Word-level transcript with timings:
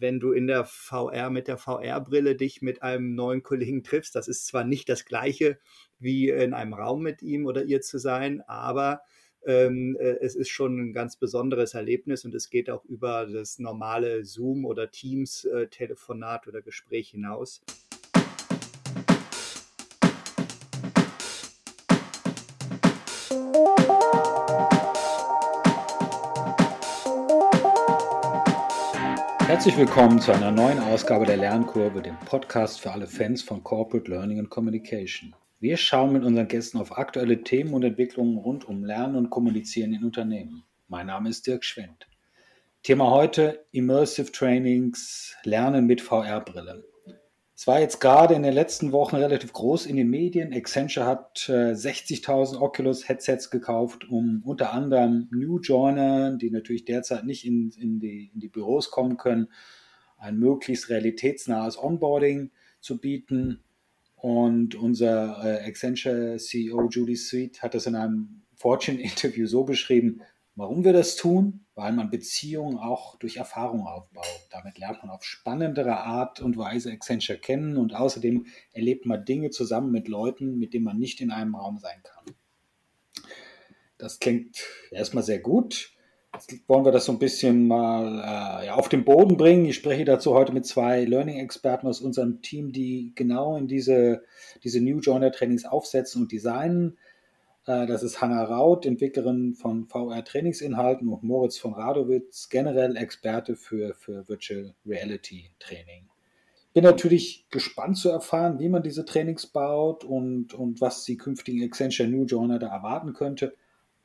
wenn 0.00 0.18
du 0.18 0.32
in 0.32 0.46
der 0.46 0.64
VR 0.64 1.30
mit 1.30 1.46
der 1.46 1.58
VR-Brille 1.58 2.34
dich 2.34 2.62
mit 2.62 2.82
einem 2.82 3.14
neuen 3.14 3.42
Kollegen 3.42 3.84
triffst. 3.84 4.14
Das 4.14 4.28
ist 4.28 4.46
zwar 4.46 4.64
nicht 4.64 4.88
das 4.88 5.04
gleiche 5.04 5.58
wie 5.98 6.30
in 6.30 6.54
einem 6.54 6.74
Raum 6.74 7.02
mit 7.02 7.22
ihm 7.22 7.46
oder 7.46 7.64
ihr 7.64 7.82
zu 7.82 7.98
sein, 7.98 8.40
aber 8.46 9.02
ähm, 9.46 9.96
äh, 10.00 10.16
es 10.20 10.34
ist 10.34 10.50
schon 10.50 10.78
ein 10.78 10.92
ganz 10.92 11.16
besonderes 11.16 11.74
Erlebnis 11.74 12.24
und 12.24 12.34
es 12.34 12.50
geht 12.50 12.70
auch 12.70 12.84
über 12.84 13.26
das 13.26 13.58
normale 13.58 14.24
Zoom 14.24 14.64
oder 14.64 14.90
Teams 14.90 15.44
äh, 15.44 15.68
oder 16.46 16.62
Gespräch 16.62 17.10
hinaus. 17.10 17.62
Herzlich 29.60 29.76
willkommen 29.76 30.18
zu 30.22 30.32
einer 30.32 30.50
neuen 30.50 30.78
Ausgabe 30.78 31.26
der 31.26 31.36
Lernkurve, 31.36 32.00
dem 32.00 32.18
Podcast 32.20 32.80
für 32.80 32.92
alle 32.92 33.06
Fans 33.06 33.42
von 33.42 33.62
Corporate 33.62 34.10
Learning 34.10 34.38
and 34.38 34.48
Communication. 34.48 35.34
Wir 35.58 35.76
schauen 35.76 36.14
mit 36.14 36.24
unseren 36.24 36.48
Gästen 36.48 36.78
auf 36.78 36.96
aktuelle 36.96 37.42
Themen 37.42 37.74
und 37.74 37.82
Entwicklungen 37.82 38.38
rund 38.38 38.66
um 38.66 38.82
Lernen 38.82 39.16
und 39.16 39.28
Kommunizieren 39.28 39.92
in 39.92 40.02
Unternehmen. 40.02 40.62
Mein 40.88 41.08
Name 41.08 41.28
ist 41.28 41.46
Dirk 41.46 41.62
Schwendt. 41.62 42.08
Thema 42.82 43.10
heute 43.10 43.66
Immersive 43.70 44.32
Trainings, 44.32 45.36
Lernen 45.44 45.84
mit 45.84 46.00
VR-Brille. 46.00 46.82
Es 47.60 47.66
war 47.66 47.78
jetzt 47.78 48.00
gerade 48.00 48.32
in 48.32 48.42
den 48.42 48.54
letzten 48.54 48.90
Wochen 48.90 49.16
relativ 49.16 49.52
groß 49.52 49.84
in 49.84 49.96
den 49.96 50.08
Medien. 50.08 50.54
Accenture 50.54 51.04
hat 51.04 51.46
äh, 51.50 51.72
60.000 51.72 52.58
Oculus-Headsets 52.58 53.50
gekauft, 53.50 54.08
um 54.08 54.42
unter 54.46 54.72
anderem 54.72 55.28
New 55.30 55.58
Joiner, 55.58 56.38
die 56.38 56.50
natürlich 56.50 56.86
derzeit 56.86 57.26
nicht 57.26 57.44
in, 57.44 57.70
in, 57.72 58.00
die, 58.00 58.30
in 58.32 58.40
die 58.40 58.48
Büros 58.48 58.90
kommen 58.90 59.18
können, 59.18 59.48
ein 60.16 60.38
möglichst 60.38 60.88
realitätsnahes 60.88 61.76
Onboarding 61.76 62.50
zu 62.80 62.98
bieten. 62.98 63.60
Und 64.16 64.74
unser 64.74 65.44
äh, 65.44 65.68
Accenture 65.68 66.38
CEO 66.38 66.88
Judy 66.88 67.14
Sweet 67.14 67.60
hat 67.60 67.74
das 67.74 67.84
in 67.84 67.94
einem 67.94 68.40
Fortune-Interview 68.54 69.46
so 69.46 69.64
beschrieben, 69.64 70.22
warum 70.60 70.84
wir 70.84 70.92
das 70.92 71.16
tun, 71.16 71.64
weil 71.74 71.92
man 71.92 72.10
Beziehungen 72.10 72.76
auch 72.76 73.18
durch 73.18 73.38
Erfahrung 73.38 73.86
aufbaut. 73.86 74.26
Damit 74.50 74.78
lernt 74.78 75.02
man 75.02 75.10
auf 75.10 75.24
spannendere 75.24 75.96
Art 75.96 76.40
und 76.40 76.58
Weise 76.58 76.92
Accenture 76.92 77.38
kennen 77.38 77.78
und 77.78 77.94
außerdem 77.94 78.44
erlebt 78.72 79.06
man 79.06 79.24
Dinge 79.24 79.48
zusammen 79.48 79.90
mit 79.90 80.06
Leuten, 80.06 80.58
mit 80.58 80.74
denen 80.74 80.84
man 80.84 80.98
nicht 80.98 81.22
in 81.22 81.30
einem 81.30 81.54
Raum 81.54 81.78
sein 81.78 82.02
kann. 82.02 82.36
Das 83.96 84.18
klingt 84.18 84.58
erstmal 84.90 85.24
sehr 85.24 85.38
gut. 85.38 85.94
Jetzt 86.34 86.68
wollen 86.68 86.84
wir 86.84 86.92
das 86.92 87.06
so 87.06 87.12
ein 87.12 87.18
bisschen 87.18 87.66
mal 87.66 88.60
äh, 88.62 88.66
ja, 88.66 88.74
auf 88.74 88.90
den 88.90 89.06
Boden 89.06 89.38
bringen. 89.38 89.64
Ich 89.64 89.76
spreche 89.76 90.04
dazu 90.04 90.34
heute 90.34 90.52
mit 90.52 90.66
zwei 90.66 91.04
Learning-Experten 91.04 91.86
aus 91.88 92.02
unserem 92.02 92.42
Team, 92.42 92.70
die 92.70 93.12
genau 93.14 93.56
in 93.56 93.66
diese, 93.66 94.24
diese 94.62 94.82
New 94.82 95.00
Joiner 95.00 95.32
Trainings 95.32 95.64
aufsetzen 95.64 96.20
und 96.20 96.32
designen. 96.32 96.98
Äh, 97.66 97.86
das 97.86 98.02
ist 98.02 98.20
Hanna 98.20 98.44
Raut, 98.44 98.86
Entwicklerin 98.86 99.54
von 99.54 99.86
VR-Trainingsinhalten 99.86 101.08
und 101.08 101.22
Moritz 101.22 101.58
von 101.58 101.74
Radowitz, 101.74 102.48
generell 102.48 102.96
Experte 102.96 103.56
für, 103.56 103.94
für 103.94 104.28
Virtual 104.28 104.74
Reality 104.86 105.50
Training. 105.58 106.08
Bin 106.72 106.84
natürlich 106.84 107.46
gespannt 107.50 107.98
zu 107.98 108.10
erfahren, 108.10 108.60
wie 108.60 108.68
man 108.68 108.82
diese 108.82 109.04
Trainings 109.04 109.46
baut 109.46 110.04
und, 110.04 110.54
und 110.54 110.80
was 110.80 111.04
die 111.04 111.16
künftigen 111.16 111.64
Accenture 111.64 112.08
New 112.08 112.24
Joiner 112.24 112.60
da 112.60 112.68
erwarten 112.68 113.12
könnte. 113.12 113.56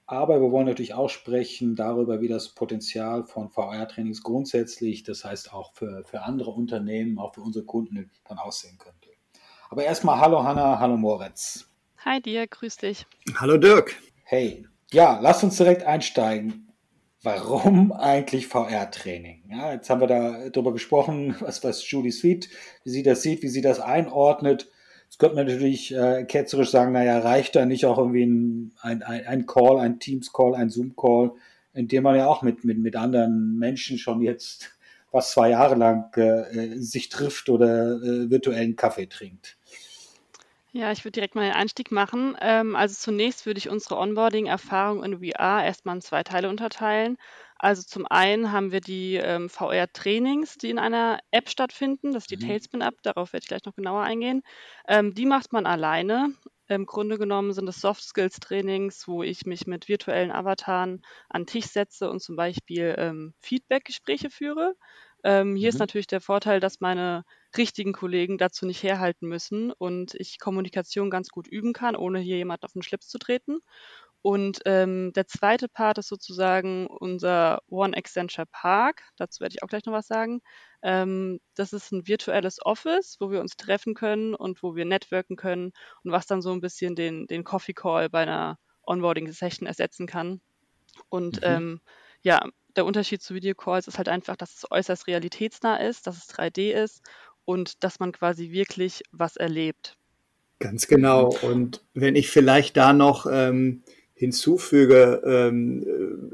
Aber 0.07 0.39
wir 0.39 0.51
wollen 0.51 0.67
natürlich 0.67 0.93
auch 0.93 1.09
sprechen 1.09 1.75
darüber, 1.75 2.21
wie 2.21 2.27
das 2.27 2.49
Potenzial 2.49 3.25
von 3.25 3.49
VR-Trainings 3.49 4.21
grundsätzlich, 4.23 5.03
das 5.03 5.25
heißt 5.25 5.53
auch 5.53 5.73
für, 5.73 6.03
für 6.05 6.21
andere 6.23 6.51
Unternehmen, 6.51 7.17
auch 7.17 7.33
für 7.33 7.41
unsere 7.41 7.65
Kunden 7.65 8.09
dann 8.27 8.37
aussehen 8.37 8.77
könnte. 8.77 9.09
Aber 9.69 9.83
erstmal 9.83 10.19
hallo 10.19 10.43
Hanna, 10.43 10.79
hallo 10.79 10.97
Moritz. 10.97 11.67
Hi 12.05 12.21
dir, 12.21 12.45
grüß 12.45 12.77
dich. 12.77 13.07
Hallo 13.37 13.57
Dirk. 13.57 13.95
Hey, 14.25 14.63
ja, 14.93 15.17
lass 15.23 15.43
uns 15.43 15.57
direkt 15.57 15.87
einsteigen. 15.87 16.71
Warum 17.23 17.91
eigentlich 17.91 18.45
VR-Training? 18.45 19.41
Ja, 19.49 19.73
jetzt 19.73 19.89
haben 19.89 20.01
wir 20.01 20.07
da 20.07 20.49
drüber 20.49 20.71
gesprochen, 20.71 21.35
was, 21.39 21.63
was 21.63 21.89
Julie 21.89 22.11
Sweet, 22.11 22.47
wie 22.83 22.91
sie 22.91 23.01
das 23.01 23.23
sieht, 23.23 23.41
wie 23.41 23.47
sie 23.47 23.61
das 23.61 23.79
einordnet. 23.79 24.69
Jetzt 25.05 25.17
könnte 25.17 25.35
man 25.35 25.47
natürlich 25.47 25.95
äh, 25.95 26.25
ketzerisch 26.25 26.69
sagen, 26.69 26.91
naja, 26.91 27.17
reicht 27.17 27.55
da 27.55 27.65
nicht 27.65 27.87
auch 27.87 27.97
irgendwie 27.97 28.27
ein, 28.27 28.75
ein, 28.81 29.01
ein 29.01 29.47
Call, 29.47 29.79
ein 29.79 29.99
Teams-Call, 29.99 30.53
ein 30.53 30.69
Zoom-Call, 30.69 31.31
in 31.73 31.87
dem 31.87 32.03
man 32.03 32.17
ja 32.17 32.27
auch 32.27 32.43
mit, 32.43 32.63
mit, 32.63 32.77
mit 32.77 32.95
anderen 32.95 33.57
Menschen 33.57 33.97
schon 33.97 34.21
jetzt 34.21 34.75
was 35.11 35.31
zwei 35.31 35.49
Jahre 35.49 35.73
lang 35.73 36.15
äh, 36.17 36.77
sich 36.77 37.09
trifft 37.09 37.49
oder 37.49 37.95
äh, 37.95 38.29
virtuellen 38.29 38.75
Kaffee 38.75 39.07
trinkt. 39.07 39.57
Ja, 40.77 40.91
ich 40.91 41.05
würde 41.05 41.13
direkt 41.13 41.35
mal 41.35 41.43
den 41.45 41.53
Einstieg 41.53 41.89
machen. 41.91 42.35
Ähm, 42.41 42.75
also 42.75 42.95
zunächst 42.95 43.45
würde 43.45 43.59
ich 43.59 43.69
unsere 43.69 43.97
Onboarding-Erfahrung 43.97 45.03
in 45.05 45.19
VR 45.19 45.63
erstmal 45.63 45.95
in 45.95 46.01
zwei 46.01 46.21
Teile 46.23 46.49
unterteilen. 46.49 47.17
Also 47.57 47.81
zum 47.83 48.05
einen 48.05 48.51
haben 48.51 48.73
wir 48.73 48.81
die 48.81 49.15
ähm, 49.15 49.47
VR-Trainings, 49.49 50.57
die 50.57 50.69
in 50.69 50.77
einer 50.77 51.19
App 51.31 51.49
stattfinden. 51.49 52.11
Das 52.11 52.23
ist 52.23 52.31
die 52.31 52.35
Mhm. 52.35 52.37
Tailspin-App, 52.37 53.01
darauf 53.03 53.31
werde 53.31 53.43
ich 53.45 53.47
gleich 53.47 53.63
noch 53.63 53.75
genauer 53.75 54.01
eingehen. 54.03 54.41
Ähm, 54.87 55.13
die 55.13 55.25
macht 55.25 55.53
man 55.53 55.65
alleine. 55.65 56.33
Im 56.67 56.85
Grunde 56.85 57.17
genommen 57.17 57.53
sind 57.53 57.69
es 57.69 57.79
Soft-Skills-Trainings, 57.79 59.07
wo 59.07 59.23
ich 59.23 59.45
mich 59.45 59.67
mit 59.67 59.87
virtuellen 59.87 60.31
Avataren 60.31 61.03
an 61.29 61.43
den 61.43 61.47
Tisch 61.47 61.67
setze 61.67 62.09
und 62.09 62.19
zum 62.21 62.35
Beispiel 62.35 62.95
ähm, 62.97 63.33
Feedback-Gespräche 63.39 64.29
führe. 64.29 64.75
Ähm, 65.23 65.55
hier 65.55 65.69
ist 65.69 65.79
mhm. 65.79 65.79
natürlich 65.79 66.07
der 66.07 66.21
Vorteil, 66.21 66.59
dass 66.59 66.79
meine 66.81 67.23
richtigen 67.57 67.93
Kollegen 67.93 68.37
dazu 68.37 68.65
nicht 68.65 68.83
herhalten 68.83 69.27
müssen 69.27 69.71
und 69.71 70.13
ich 70.15 70.39
Kommunikation 70.39 71.09
ganz 71.09 71.29
gut 71.29 71.47
üben 71.47 71.73
kann, 71.73 71.95
ohne 71.95 72.19
hier 72.19 72.37
jemand 72.37 72.63
auf 72.63 72.73
den 72.73 72.81
Schlips 72.81 73.07
zu 73.07 73.17
treten. 73.17 73.59
Und 74.25 74.61
ähm, 74.65 75.13
der 75.13 75.27
zweite 75.27 75.69
Part 75.69 75.99
ist 75.99 76.07
sozusagen 76.07 76.87
unser 76.87 77.59
One 77.67 77.95
Accenture 77.95 78.47
Park. 78.47 79.03
Dazu 79.17 79.41
werde 79.41 79.53
ich 79.53 79.61
auch 79.61 79.67
gleich 79.67 79.85
noch 79.85 79.93
was 79.93 80.07
sagen. 80.07 80.41
Ähm, 80.81 81.39
das 81.53 81.73
ist 81.73 81.91
ein 81.91 82.07
virtuelles 82.07 82.57
Office, 82.65 83.17
wo 83.19 83.29
wir 83.29 83.39
uns 83.39 83.55
treffen 83.55 83.93
können 83.93 84.33
und 84.33 84.63
wo 84.63 84.75
wir 84.75 84.85
networken 84.85 85.35
können 85.35 85.73
und 86.03 86.11
was 86.11 86.25
dann 86.25 86.41
so 86.41 86.51
ein 86.53 86.59
bisschen 86.59 86.95
den, 86.95 87.27
den 87.27 87.43
Coffee 87.43 87.73
Call 87.73 88.09
bei 88.09 88.23
einer 88.23 88.57
Onboarding-Session 88.81 89.67
ersetzen 89.67 90.07
kann. 90.07 90.41
Und 91.09 91.37
mhm. 91.37 91.43
ähm, 91.43 91.81
ja, 92.21 92.39
der 92.75 92.85
Unterschied 92.85 93.21
zu 93.21 93.35
Videocalls 93.35 93.87
ist 93.87 93.99
halt 93.99 94.09
einfach, 94.09 94.35
dass 94.35 94.55
es 94.55 94.71
äußerst 94.71 95.05
realitätsnah 95.05 95.77
ist, 95.77 96.07
dass 96.07 96.17
es 96.17 96.33
3D 96.33 96.71
ist 96.71 97.03
und 97.45 97.83
dass 97.83 97.99
man 97.99 98.11
quasi 98.11 98.51
wirklich 98.51 99.03
was 99.11 99.37
erlebt. 99.37 99.97
Ganz 100.59 100.87
genau. 100.87 101.35
Und 101.41 101.83
wenn 101.93 102.15
ich 102.15 102.29
vielleicht 102.29 102.77
da 102.77 102.93
noch 102.93 103.27
ähm, 103.29 103.83
hinzufüge, 104.13 105.21
ähm, 105.25 105.85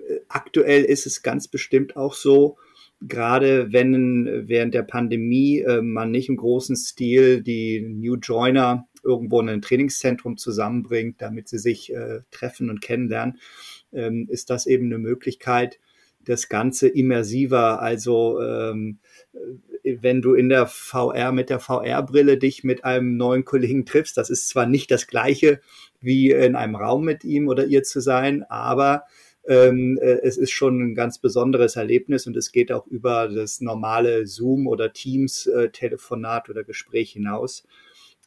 äh, 0.08 0.20
aktuell 0.28 0.84
ist 0.84 1.06
es 1.06 1.24
ganz 1.24 1.48
bestimmt 1.48 1.96
auch 1.96 2.14
so, 2.14 2.58
gerade 3.02 3.74
wenn 3.74 4.48
während 4.48 4.74
der 4.74 4.84
Pandemie 4.84 5.60
äh, 5.60 5.82
man 5.82 6.12
nicht 6.12 6.30
im 6.30 6.38
großen 6.38 6.76
Stil 6.76 7.42
die 7.42 7.82
New 7.82 8.16
Joiner 8.16 8.88
irgendwo 9.04 9.42
in 9.42 9.50
ein 9.50 9.62
Trainingszentrum 9.64 10.38
zusammenbringt, 10.38 11.22
damit 11.22 11.50
sie 11.50 11.58
sich 11.58 11.92
äh, 11.92 12.20
treffen 12.30 12.70
und 12.70 12.82
kennenlernen, 12.82 13.40
ähm, 13.92 14.28
ist 14.30 14.52
das 14.52 14.68
eben 14.68 14.86
eine 14.86 15.00
Möglichkeit, 15.00 15.80
das 16.24 16.50
Ganze 16.50 16.88
immersiver, 16.88 17.82
also 17.82 18.40
ähm, 18.40 19.00
wenn 19.84 20.22
du 20.22 20.34
in 20.34 20.50
der 20.50 20.68
VR 20.68 21.32
mit 21.32 21.50
der 21.50 21.60
VR-Brille 21.60 22.38
dich 22.38 22.64
mit 22.64 22.86
einem 22.86 23.18
neuen 23.18 23.46
Kollegen 23.46 23.86
triffst. 23.86 24.18
Das 24.18 24.30
ist 24.30 24.50
zwar 24.50 24.66
nicht 24.66 24.92
das 24.92 25.08
gleiche 25.08 25.62
wie 26.00 26.32
in 26.32 26.56
einem 26.56 26.76
Raum 26.76 27.04
mit 27.04 27.24
ihm 27.24 27.48
oder 27.48 27.66
ihr 27.66 27.84
zu 27.84 28.00
sein, 28.00 28.44
aber 28.50 29.04
ähm, 29.48 29.98
äh, 30.02 30.20
es 30.24 30.38
ist 30.38 30.52
schon 30.52 30.80
ein 30.80 30.96
ganz 30.96 31.18
besonderes 31.18 31.76
Erlebnis 31.76 32.28
und 32.28 32.38
es 32.38 32.52
geht 32.52 32.72
auch 32.72 32.86
über 32.88 33.28
das 33.28 33.62
normale 33.62 34.28
Zoom 34.28 34.68
oder 34.68 34.94
Teams 34.94 35.48
äh, 35.48 35.70
oder 36.50 36.64
Gespräch 36.64 37.12
hinaus. 37.12 37.64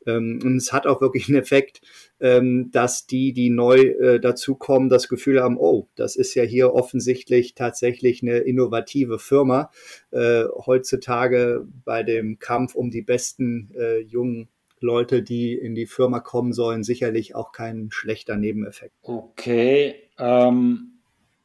Ähm, 0.07 0.41
und 0.43 0.57
es 0.57 0.73
hat 0.73 0.87
auch 0.87 1.01
wirklich 1.01 1.29
einen 1.29 1.39
Effekt, 1.39 1.81
ähm, 2.21 2.71
dass 2.71 3.07
die, 3.07 3.33
die 3.33 3.51
neu 3.51 3.79
äh, 3.79 4.21
dazukommen, 4.21 4.89
das 4.89 5.09
Gefühl 5.09 5.43
haben, 5.43 5.59
oh, 5.59 5.89
das 5.95 6.17
ist 6.17 6.35
ja 6.35 6.43
hier 6.43 6.73
offensichtlich 6.75 7.55
tatsächlich 7.55 8.23
eine 8.23 8.39
innovative 8.39 9.19
Firma. 9.19 9.71
Äh, 10.11 10.45
heutzutage 10.67 11.67
bei 11.85 12.03
dem 12.03 12.39
Kampf 12.39 12.75
um 12.75 12.91
die 12.91 13.03
besten 13.03 13.71
äh, 13.77 13.99
jungen 13.99 14.49
Leute, 14.81 15.23
die 15.23 15.55
in 15.55 15.75
die 15.75 15.87
Firma 15.87 16.21
kommen 16.21 16.53
sollen, 16.53 16.85
sicherlich 16.85 17.35
auch 17.35 17.53
kein 17.53 17.89
schlechter 17.91 18.37
Nebeneffekt. 18.37 18.95
Okay. 19.03 19.95
Ähm 20.19 20.91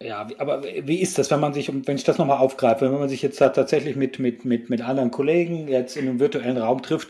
ja, 0.01 0.25
aber 0.38 0.63
wie 0.63 1.01
ist 1.01 1.17
das, 1.17 1.29
wenn 1.29 1.41
man 1.41 1.53
sich, 1.53 1.69
wenn 1.69 1.95
ich 1.97 2.05
das 2.05 2.17
nochmal 2.17 2.38
aufgreife, 2.38 2.89
wenn 2.89 3.00
man 3.00 3.09
sich 3.09 3.21
jetzt 3.21 3.38
tatsächlich 3.38 3.97
mit, 3.97 4.17
mit, 4.17 4.45
mit, 4.45 4.69
mit 4.69 4.81
anderen 4.81 5.12
Kollegen 5.12 5.67
jetzt 5.67 5.97
in 5.97 6.07
einem 6.07 6.21
virtuellen 6.21 6.57
Raum 6.57 6.81
trifft, 6.81 7.09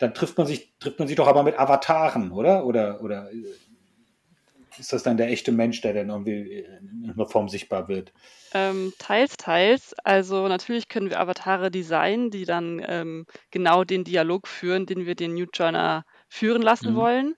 dann 0.00 0.14
trifft 0.14 0.38
man 0.38 0.46
sich, 0.46 0.72
trifft 0.80 0.98
man 0.98 1.06
sich 1.06 1.16
doch 1.16 1.28
aber 1.28 1.42
mit 1.42 1.58
Avataren, 1.58 2.32
oder? 2.32 2.64
Oder, 2.64 3.02
oder 3.02 3.30
ist 4.78 4.92
das 4.92 5.02
dann 5.02 5.18
der 5.18 5.28
echte 5.28 5.52
Mensch, 5.52 5.82
der 5.82 5.92
dann 5.92 6.08
irgendwie 6.08 6.64
in 6.64 7.12
einer 7.14 7.26
Form 7.26 7.48
sichtbar 7.48 7.86
wird? 7.86 8.12
Ähm, 8.54 8.94
teils, 8.98 9.36
teils. 9.36 9.94
Also 10.02 10.48
natürlich 10.48 10.88
können 10.88 11.10
wir 11.10 11.20
Avatare 11.20 11.70
designen, 11.70 12.30
die 12.30 12.46
dann 12.46 12.82
ähm, 12.88 13.26
genau 13.50 13.84
den 13.84 14.04
Dialog 14.04 14.48
führen, 14.48 14.86
den 14.86 15.04
wir 15.04 15.14
den 15.14 15.34
New 15.34 15.46
Joiner 15.52 16.04
führen 16.28 16.62
lassen 16.62 16.92
mhm. 16.92 16.96
wollen. 16.96 17.34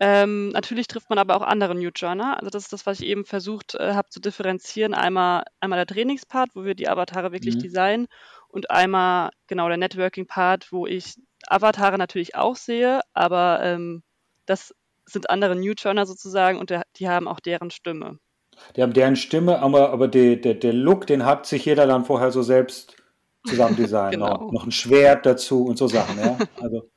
Ähm, 0.00 0.48
natürlich 0.50 0.88
trifft 0.88 1.10
man 1.10 1.18
aber 1.18 1.36
auch 1.36 1.42
andere 1.42 1.74
New 1.74 1.90
Joiner. 1.94 2.38
Also 2.38 2.50
das 2.50 2.64
ist 2.64 2.72
das, 2.72 2.86
was 2.86 3.00
ich 3.00 3.06
eben 3.06 3.26
versucht 3.26 3.74
äh, 3.74 3.92
habe 3.92 4.08
zu 4.08 4.20
differenzieren. 4.20 4.94
Einmal, 4.94 5.44
einmal 5.60 5.78
der 5.78 5.86
Trainingspart, 5.86 6.50
wo 6.54 6.64
wir 6.64 6.74
die 6.74 6.88
Avatare 6.88 7.32
wirklich 7.32 7.56
mhm. 7.56 7.60
designen 7.60 8.06
und 8.48 8.70
einmal 8.70 9.30
genau 9.46 9.68
der 9.68 9.76
Networking-Part, 9.76 10.72
wo 10.72 10.86
ich 10.86 11.16
Avatare 11.48 11.98
natürlich 11.98 12.34
auch 12.34 12.56
sehe, 12.56 13.00
aber 13.14 13.60
ähm, 13.62 14.02
das 14.46 14.74
sind 15.04 15.30
andere 15.30 15.56
New 15.56 15.72
Joiner 15.76 16.06
sozusagen 16.06 16.58
und 16.58 16.70
der, 16.70 16.82
die 16.96 17.08
haben 17.08 17.28
auch 17.28 17.40
deren 17.40 17.70
Stimme. 17.70 18.18
Die 18.74 18.82
haben 18.82 18.92
deren 18.92 19.16
Stimme, 19.16 19.60
aber, 19.60 19.90
aber 19.90 20.08
die, 20.08 20.40
der, 20.40 20.54
der 20.54 20.72
Look, 20.72 21.06
den 21.06 21.24
hat 21.24 21.46
sich 21.46 21.64
jeder 21.64 21.86
dann 21.86 22.04
vorher 22.04 22.30
so 22.32 22.42
selbst 22.42 22.96
zusammen 23.46 23.76
designt. 23.76 24.12
genau. 24.14 24.50
noch, 24.50 24.64
ein 24.64 24.72
Schwert 24.72 25.26
dazu 25.26 25.64
und 25.64 25.76
so 25.76 25.88
Sachen, 25.88 26.18
ja. 26.18 26.38
Also 26.60 26.90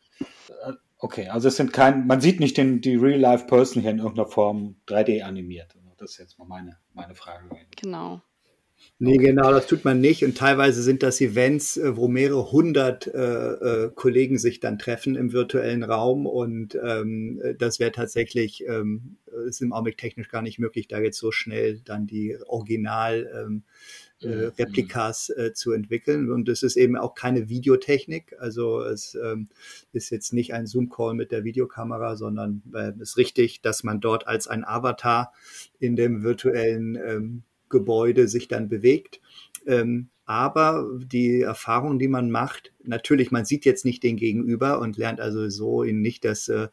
Okay, 1.02 1.30
also 1.30 1.48
es 1.48 1.56
sind 1.56 1.72
kein, 1.72 2.08
man 2.08 2.20
sieht 2.20 2.42
nicht 2.42 2.58
den, 2.58 2.82
die 2.82 2.98
Real-Life-Person 2.98 3.82
hier 3.82 3.92
in 3.92 4.00
irgendeiner 4.00 4.28
Form 4.28 4.76
3D 4.88 5.24
animiert. 5.24 5.74
Also 5.74 5.94
das 5.98 6.12
ist 6.12 6.18
jetzt 6.18 6.38
mal 6.38 6.46
meine, 6.46 6.78
meine 6.94 7.16
Frage. 7.16 7.50
Genau. 7.78 8.22
Nee, 9.02 9.16
genau, 9.16 9.52
das 9.52 9.66
tut 9.66 9.86
man 9.86 10.02
nicht. 10.02 10.26
Und 10.26 10.38
teilweise 10.38 10.84
sind 10.84 11.04
das 11.04 11.22
Events, 11.22 11.78
äh, 11.78 11.96
wo 11.96 12.10
mehrere 12.10 12.52
hundert 12.52 13.08
äh, 13.08 13.86
äh, 13.86 13.92
Kollegen 13.96 14.38
sich 14.38 14.60
dann 14.60 14.78
treffen 14.78 15.16
im 15.16 15.32
virtuellen 15.32 15.84
Raum. 15.84 16.26
Und 16.26 16.78
ähm, 16.84 17.42
das 17.58 17.80
wäre 17.80 17.94
tatsächlich, 17.94 18.66
ähm, 18.68 19.16
ist 19.48 19.62
im 19.62 19.72
Augenblick 19.72 19.98
technisch 19.98 20.28
gar 20.28 20.42
nicht 20.42 20.60
möglich, 20.60 20.90
da 20.90 21.00
jetzt 21.00 21.18
so 21.18 21.32
schnell 21.32 21.80
dann 21.86 22.08
die 22.08 22.38
Original 22.46 23.30
ähm, 23.34 23.64
äh, 24.22 24.28
mhm. 24.28 24.52
Replikas 24.60 25.30
äh, 25.30 25.54
zu 25.54 25.72
entwickeln. 25.72 26.30
Und 26.30 26.50
es 26.50 26.62
ist 26.62 26.76
eben 26.76 26.98
auch 26.98 27.16
keine 27.16 27.48
Videotechnik. 27.48 28.36
Also 28.38 28.82
es 28.82 29.16
ähm, 29.16 29.48
ist 29.94 30.10
jetzt 30.10 30.34
nicht 30.34 30.54
ein 30.54 30.68
Zoom-Call 30.68 31.14
mit 31.14 31.32
der 31.32 31.46
Videokamera, 31.46 32.18
sondern 32.18 32.64
äh, 32.74 32.92
es 33.00 33.12
ist 33.12 33.18
richtig, 33.18 33.62
dass 33.62 33.86
man 33.86 34.02
dort 34.02 34.28
als 34.28 34.48
ein 34.48 34.66
Avatar 34.66 35.32
in 35.80 35.96
dem 35.96 36.22
virtuellen 36.22 36.96
ähm, 36.96 37.44
Gebäude 37.70 38.28
sich 38.28 38.48
dann 38.48 38.70
bewegt. 38.70 39.22
Ähm, 39.66 40.10
aber 40.30 40.88
die 40.96 41.42
Erfahrung, 41.42 41.98
die 41.98 42.08
man 42.08 42.30
macht, 42.30 42.72
natürlich, 42.84 43.32
man 43.32 43.46
sieht 43.46 43.66
jetzt 43.66 43.84
nicht 43.84 44.04
den 44.04 44.16
Gegenüber 44.16 44.80
und 44.80 44.96
lernt 44.96 45.20
also 45.20 45.50
so 45.50 45.82
in 45.82 46.02
nicht 46.02 46.24
das 46.24 46.48
äh, 46.50 46.68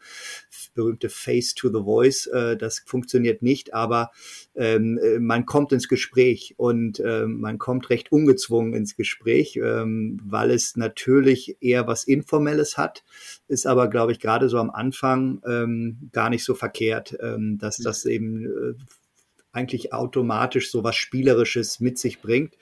berühmte 0.75 1.09
Face 1.09 1.55
to 1.55 1.69
the 1.69 1.83
Voice, 1.83 2.27
äh, 2.27 2.59
das 2.59 2.81
funktioniert 2.85 3.41
nicht, 3.41 3.73
aber 3.73 4.11
ähm, 4.57 4.99
äh, 5.03 5.19
man 5.21 5.47
kommt 5.47 5.73
ins 5.73 5.89
Gespräch 5.89 6.53
und 6.59 7.01
äh, 7.01 7.25
man 7.25 7.57
kommt 7.57 7.89
recht 7.89 8.13
ungezwungen 8.13 8.75
ins 8.75 8.95
Gespräch, 8.95 9.57
ähm, 9.57 10.21
weil 10.23 10.51
es 10.51 10.77
natürlich 10.77 11.57
eher 11.63 11.87
was 11.87 12.05
Informelles 12.05 12.77
hat, 12.77 13.05
ist 13.49 13.67
aber, 13.67 13.89
glaube 13.89 14.13
ich, 14.13 14.21
gerade 14.21 14.51
so 14.51 14.59
am 14.59 14.69
Anfang 14.69 15.41
ähm, 15.47 16.11
gar 16.13 16.29
nicht 16.29 16.45
so 16.45 16.55
verkehrt, 16.55 17.17
ähm, 17.23 17.57
dass 17.57 17.79
das 17.79 18.05
eben 18.05 18.45
äh, 18.45 18.75
eigentlich 19.57 19.93
automatisch 19.93 20.71
so 20.71 20.85
was 20.85 20.95
Spielerisches 20.97 21.81
mit 21.81 21.99
sich 21.99 22.21
bringt. 22.21 22.55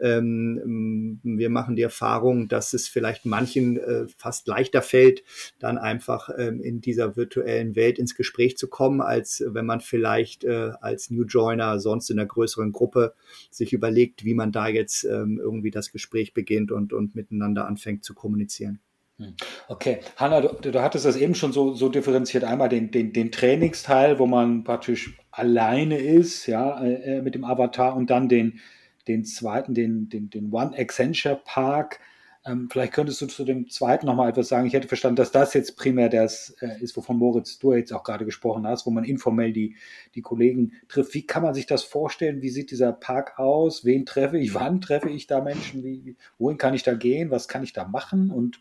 Ähm, 0.00 1.20
wir 1.22 1.50
machen 1.50 1.76
die 1.76 1.82
Erfahrung, 1.82 2.48
dass 2.48 2.72
es 2.72 2.88
vielleicht 2.88 3.26
manchen 3.26 3.76
äh, 3.76 4.06
fast 4.16 4.48
leichter 4.48 4.82
fällt, 4.82 5.22
dann 5.58 5.78
einfach 5.78 6.30
ähm, 6.36 6.60
in 6.60 6.80
dieser 6.80 7.16
virtuellen 7.16 7.76
Welt 7.76 7.98
ins 7.98 8.14
Gespräch 8.14 8.56
zu 8.56 8.68
kommen, 8.68 9.00
als 9.00 9.44
wenn 9.46 9.66
man 9.66 9.80
vielleicht 9.80 10.44
äh, 10.44 10.72
als 10.80 11.10
New 11.10 11.24
Joiner 11.24 11.78
sonst 11.78 12.10
in 12.10 12.18
einer 12.18 12.26
größeren 12.26 12.72
Gruppe 12.72 13.14
sich 13.50 13.72
überlegt, 13.72 14.24
wie 14.24 14.34
man 14.34 14.50
da 14.50 14.68
jetzt 14.68 15.04
ähm, 15.04 15.38
irgendwie 15.40 15.70
das 15.70 15.92
Gespräch 15.92 16.32
beginnt 16.32 16.72
und, 16.72 16.92
und 16.92 17.14
miteinander 17.14 17.66
anfängt 17.66 18.04
zu 18.04 18.14
kommunizieren. 18.14 18.80
Hm. 19.18 19.34
Okay, 19.66 19.98
Hanna, 20.16 20.40
du, 20.40 20.70
du, 20.70 20.80
hattest 20.80 21.04
das 21.04 21.16
eben 21.16 21.34
schon 21.34 21.52
so, 21.52 21.74
so 21.74 21.88
differenziert. 21.88 22.44
Einmal 22.44 22.68
den, 22.68 22.92
den, 22.92 23.12
den 23.12 23.32
Trainingsteil, 23.32 24.20
wo 24.20 24.26
man 24.26 24.62
praktisch 24.62 25.18
alleine 25.38 25.98
ist, 25.98 26.46
ja, 26.46 26.82
äh, 26.82 27.22
mit 27.22 27.34
dem 27.34 27.44
Avatar 27.44 27.96
und 27.96 28.10
dann 28.10 28.28
den, 28.28 28.60
den 29.06 29.24
zweiten, 29.24 29.74
den, 29.74 30.08
den, 30.08 30.30
den 30.30 30.52
One 30.52 30.76
Accenture 30.76 31.40
Park. 31.44 32.00
Ähm, 32.44 32.68
vielleicht 32.70 32.92
könntest 32.92 33.20
du 33.20 33.26
zu 33.26 33.44
dem 33.44 33.68
zweiten 33.68 34.06
nochmal 34.06 34.30
etwas 34.30 34.48
sagen. 34.48 34.66
Ich 34.66 34.72
hätte 34.72 34.88
verstanden, 34.88 35.16
dass 35.16 35.32
das 35.32 35.54
jetzt 35.54 35.76
primär 35.76 36.08
das 36.08 36.56
äh, 36.60 36.80
ist, 36.80 36.96
wovon 36.96 37.18
Moritz 37.18 37.58
du 37.58 37.72
jetzt 37.74 37.92
auch 37.92 38.04
gerade 38.04 38.24
gesprochen 38.24 38.66
hast, 38.66 38.86
wo 38.86 38.90
man 38.90 39.04
informell 39.04 39.52
die, 39.52 39.76
die 40.14 40.22
Kollegen 40.22 40.72
trifft. 40.88 41.14
Wie 41.14 41.26
kann 41.26 41.42
man 41.42 41.54
sich 41.54 41.66
das 41.66 41.82
vorstellen? 41.82 42.42
Wie 42.42 42.50
sieht 42.50 42.70
dieser 42.70 42.92
Park 42.92 43.38
aus? 43.38 43.84
Wen 43.84 44.06
treffe 44.06 44.38
ich? 44.38 44.54
Wann 44.54 44.80
treffe 44.80 45.10
ich 45.10 45.26
da 45.26 45.40
Menschen? 45.40 45.82
Wie, 45.82 46.04
wie, 46.04 46.16
wohin 46.38 46.58
kann 46.58 46.74
ich 46.74 46.82
da 46.82 46.94
gehen? 46.94 47.30
Was 47.30 47.48
kann 47.48 47.64
ich 47.64 47.72
da 47.72 47.86
machen? 47.86 48.30
Und 48.30 48.60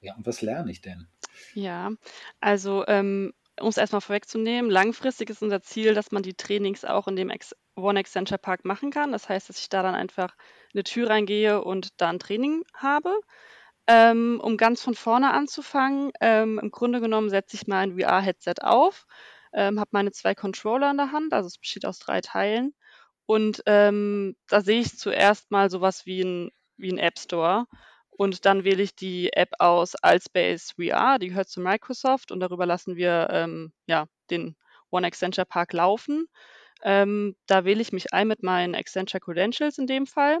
ja, 0.00 0.14
und 0.14 0.26
was 0.26 0.42
lerne 0.42 0.70
ich 0.70 0.80
denn? 0.80 1.06
Ja, 1.54 1.90
also 2.40 2.84
ähm, 2.86 3.32
um 3.60 3.68
es 3.68 3.76
erstmal 3.76 4.00
vorwegzunehmen, 4.00 4.70
langfristig 4.70 5.30
ist 5.30 5.42
unser 5.42 5.62
Ziel, 5.62 5.94
dass 5.94 6.10
man 6.10 6.22
die 6.22 6.34
Trainings 6.34 6.84
auch 6.84 7.08
in 7.08 7.16
dem 7.16 7.32
One 7.76 8.00
Accenture 8.00 8.38
Park 8.38 8.64
machen 8.64 8.90
kann. 8.90 9.12
Das 9.12 9.28
heißt, 9.28 9.48
dass 9.48 9.58
ich 9.58 9.68
da 9.68 9.82
dann 9.82 9.94
einfach 9.94 10.34
eine 10.74 10.84
Tür 10.84 11.10
reingehe 11.10 11.62
und 11.62 12.00
da 12.00 12.10
ein 12.10 12.18
Training 12.18 12.64
habe. 12.74 13.14
Ähm, 13.86 14.40
um 14.42 14.56
ganz 14.58 14.82
von 14.82 14.94
vorne 14.94 15.32
anzufangen, 15.32 16.12
ähm, 16.20 16.58
im 16.62 16.70
Grunde 16.70 17.00
genommen 17.00 17.30
setze 17.30 17.56
ich 17.56 17.66
mein 17.66 17.98
VR-Headset 17.98 18.56
auf, 18.60 19.06
ähm, 19.54 19.80
habe 19.80 19.88
meine 19.92 20.12
zwei 20.12 20.34
Controller 20.34 20.90
in 20.90 20.98
der 20.98 21.10
Hand, 21.12 21.32
also 21.32 21.46
es 21.46 21.56
besteht 21.56 21.86
aus 21.86 21.98
drei 21.98 22.20
Teilen. 22.20 22.74
Und 23.24 23.62
ähm, 23.66 24.36
da 24.48 24.60
sehe 24.60 24.80
ich 24.80 24.98
zuerst 24.98 25.50
mal 25.50 25.70
sowas 25.70 26.04
wie 26.06 26.22
ein, 26.22 26.50
wie 26.76 26.90
ein 26.92 26.98
App 26.98 27.18
Store. 27.18 27.66
Und 28.18 28.46
dann 28.46 28.64
wähle 28.64 28.82
ich 28.82 28.96
die 28.96 29.32
App 29.32 29.52
aus 29.60 29.94
Altspace 29.94 30.72
VR, 30.72 31.20
die 31.20 31.28
gehört 31.28 31.48
zu 31.48 31.60
Microsoft 31.60 32.32
und 32.32 32.40
darüber 32.40 32.66
lassen 32.66 32.96
wir 32.96 33.28
ähm, 33.30 33.72
ja, 33.86 34.08
den 34.30 34.56
One 34.90 35.06
Accenture 35.06 35.46
Park 35.46 35.72
laufen. 35.72 36.26
Ähm, 36.82 37.36
da 37.46 37.64
wähle 37.64 37.80
ich 37.80 37.92
mich 37.92 38.12
ein 38.12 38.26
mit 38.26 38.42
meinen 38.42 38.74
Accenture 38.74 39.20
Credentials 39.20 39.78
in 39.78 39.86
dem 39.86 40.06
Fall 40.06 40.38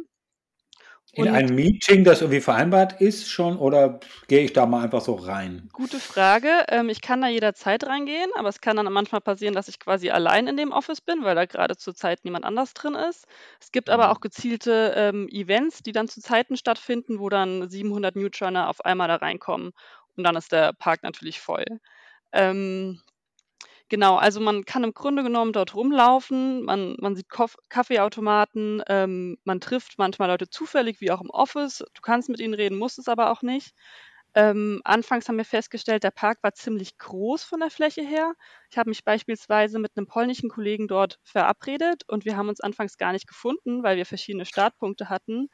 in 1.12 1.28
ein 1.28 1.54
Meeting, 1.54 2.04
das 2.04 2.20
irgendwie 2.20 2.40
vereinbart 2.40 3.00
ist 3.00 3.28
schon, 3.28 3.56
oder 3.56 3.98
gehe 4.28 4.40
ich 4.40 4.52
da 4.52 4.66
mal 4.66 4.84
einfach 4.84 5.00
so 5.00 5.14
rein? 5.14 5.68
Gute 5.72 5.98
Frage. 5.98 6.64
Ähm, 6.68 6.88
ich 6.90 7.00
kann 7.00 7.20
da 7.20 7.28
jederzeit 7.28 7.84
reingehen, 7.84 8.30
aber 8.36 8.48
es 8.48 8.60
kann 8.60 8.76
dann 8.76 8.92
manchmal 8.92 9.20
passieren, 9.20 9.54
dass 9.54 9.68
ich 9.68 9.80
quasi 9.80 10.10
allein 10.10 10.46
in 10.46 10.56
dem 10.56 10.70
Office 10.70 11.00
bin, 11.00 11.24
weil 11.24 11.34
da 11.34 11.46
gerade 11.46 11.76
zur 11.76 11.94
Zeit 11.94 12.24
niemand 12.24 12.44
anders 12.44 12.74
drin 12.74 12.94
ist. 12.94 13.26
Es 13.60 13.72
gibt 13.72 13.90
aber 13.90 14.06
mhm. 14.06 14.10
auch 14.12 14.20
gezielte 14.20 14.92
ähm, 14.96 15.28
Events, 15.28 15.82
die 15.82 15.92
dann 15.92 16.08
zu 16.08 16.20
Zeiten 16.20 16.56
stattfinden, 16.56 17.18
wo 17.18 17.28
dann 17.28 17.68
700 17.68 18.14
Newjoiner 18.14 18.68
auf 18.68 18.84
einmal 18.84 19.08
da 19.08 19.16
reinkommen 19.16 19.72
und 20.16 20.24
dann 20.24 20.36
ist 20.36 20.52
der 20.52 20.72
Park 20.74 21.02
natürlich 21.02 21.40
voll. 21.40 21.64
Ähm, 22.32 23.00
Genau, 23.90 24.16
also 24.16 24.38
man 24.40 24.64
kann 24.66 24.84
im 24.84 24.92
Grunde 24.92 25.22
genommen 25.22 25.52
dort 25.54 25.74
rumlaufen, 25.74 26.62
man, 26.64 26.96
man 27.00 27.16
sieht 27.16 27.30
Koff 27.30 27.56
Kaffeeautomaten, 27.70 28.82
ähm, 28.86 29.38
man 29.44 29.60
trifft 29.60 29.96
manchmal 29.98 30.28
Leute 30.28 30.50
zufällig, 30.50 31.00
wie 31.00 31.10
auch 31.10 31.22
im 31.22 31.30
Office. 31.30 31.78
Du 31.94 32.02
kannst 32.02 32.28
mit 32.28 32.38
ihnen 32.40 32.52
reden, 32.54 32.76
musst 32.78 32.98
es 32.98 33.08
aber 33.08 33.30
auch 33.30 33.40
nicht. 33.40 33.72
Ähm, 34.34 34.82
anfangs 34.84 35.26
haben 35.28 35.38
wir 35.38 35.46
festgestellt, 35.46 36.04
der 36.04 36.10
Park 36.10 36.38
war 36.42 36.52
ziemlich 36.52 36.98
groß 36.98 37.44
von 37.44 37.60
der 37.60 37.70
Fläche 37.70 38.02
her. 38.02 38.34
Ich 38.70 38.76
habe 38.76 38.90
mich 38.90 39.04
beispielsweise 39.04 39.78
mit 39.78 39.92
einem 39.96 40.06
polnischen 40.06 40.50
Kollegen 40.50 40.86
dort 40.86 41.18
verabredet 41.24 42.02
und 42.08 42.26
wir 42.26 42.36
haben 42.36 42.50
uns 42.50 42.60
anfangs 42.60 42.98
gar 42.98 43.12
nicht 43.12 43.26
gefunden, 43.26 43.82
weil 43.82 43.96
wir 43.96 44.04
verschiedene 44.06 44.44
Startpunkte 44.44 45.08
hatten. 45.08 45.48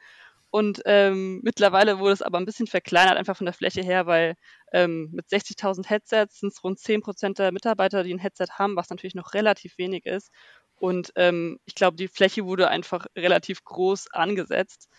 Und 0.51 0.81
ähm, 0.85 1.41
mittlerweile 1.43 1.99
wurde 1.99 2.13
es 2.13 2.21
aber 2.21 2.37
ein 2.39 2.45
bisschen 2.45 2.67
verkleinert, 2.67 3.17
einfach 3.17 3.35
von 3.37 3.45
der 3.45 3.53
Fläche 3.53 3.81
her, 3.81 4.05
weil 4.07 4.35
ähm, 4.71 5.09
mit 5.11 5.29
60.000 5.29 5.89
Headsets 5.89 6.39
sind 6.39 6.53
es 6.53 6.63
rund 6.63 6.79
10 6.79 7.01
Prozent 7.01 7.39
der 7.39 7.51
Mitarbeiter, 7.51 8.03
die 8.03 8.13
ein 8.13 8.19
Headset 8.19 8.47
haben, 8.57 8.75
was 8.77 8.89
natürlich 8.89 9.15
noch 9.15 9.33
relativ 9.33 9.77
wenig 9.77 10.05
ist. 10.05 10.31
Und 10.75 11.11
ähm, 11.15 11.59
ich 11.65 11.75
glaube, 11.75 11.97
die 11.97 12.07
Fläche 12.07 12.45
wurde 12.45 12.69
einfach 12.69 13.05
relativ 13.17 13.63
groß 13.63 14.07
angesetzt. 14.11 14.89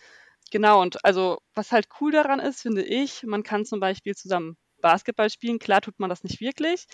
Genau, 0.51 0.81
und 0.81 1.03
also 1.03 1.39
was 1.55 1.71
halt 1.71 1.87
cool 1.99 2.11
daran 2.11 2.39
ist, 2.39 2.61
finde 2.61 2.83
ich, 2.83 3.23
man 3.23 3.43
kann 3.43 3.65
zum 3.65 3.79
Beispiel 3.79 4.15
zusammen 4.15 4.57
Basketball 4.81 5.29
spielen. 5.29 5.59
Klar 5.59 5.81
tut 5.81 5.99
man 5.99 6.09
das 6.09 6.23
nicht 6.23 6.39
wirklich, 6.39 6.85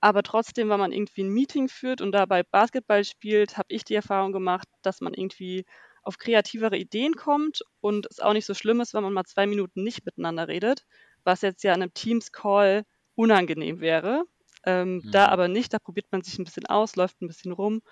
aber 0.00 0.22
trotzdem, 0.22 0.68
wenn 0.68 0.78
man 0.80 0.92
irgendwie 0.92 1.22
ein 1.24 1.30
Meeting 1.30 1.68
führt 1.68 2.00
und 2.00 2.12
dabei 2.12 2.42
Basketball 2.44 3.04
spielt, 3.04 3.56
habe 3.56 3.66
ich 3.70 3.84
die 3.84 3.94
Erfahrung 3.94 4.32
gemacht, 4.32 4.68
dass 4.82 5.00
man 5.00 5.14
irgendwie 5.14 5.64
auf 6.08 6.18
kreativere 6.18 6.76
Ideen 6.76 7.14
kommt 7.14 7.60
und 7.80 8.06
es 8.10 8.18
auch 8.18 8.32
nicht 8.32 8.46
so 8.46 8.54
schlimm 8.54 8.80
ist, 8.80 8.94
wenn 8.94 9.02
man 9.02 9.12
mal 9.12 9.24
zwei 9.24 9.46
Minuten 9.46 9.84
nicht 9.84 10.06
miteinander 10.06 10.48
redet, 10.48 10.86
was 11.22 11.42
jetzt 11.42 11.62
ja 11.62 11.74
in 11.74 11.82
einem 11.82 11.92
Teams-Call 11.92 12.84
unangenehm 13.14 13.80
wäre. 13.80 14.24
Ähm, 14.64 15.02
mhm. 15.04 15.10
Da 15.12 15.28
aber 15.28 15.48
nicht, 15.48 15.74
da 15.74 15.78
probiert 15.78 16.06
man 16.10 16.22
sich 16.22 16.38
ein 16.38 16.44
bisschen 16.44 16.66
aus, 16.66 16.96
läuft 16.96 17.20
ein 17.20 17.28
bisschen 17.28 17.52
rum 17.52 17.82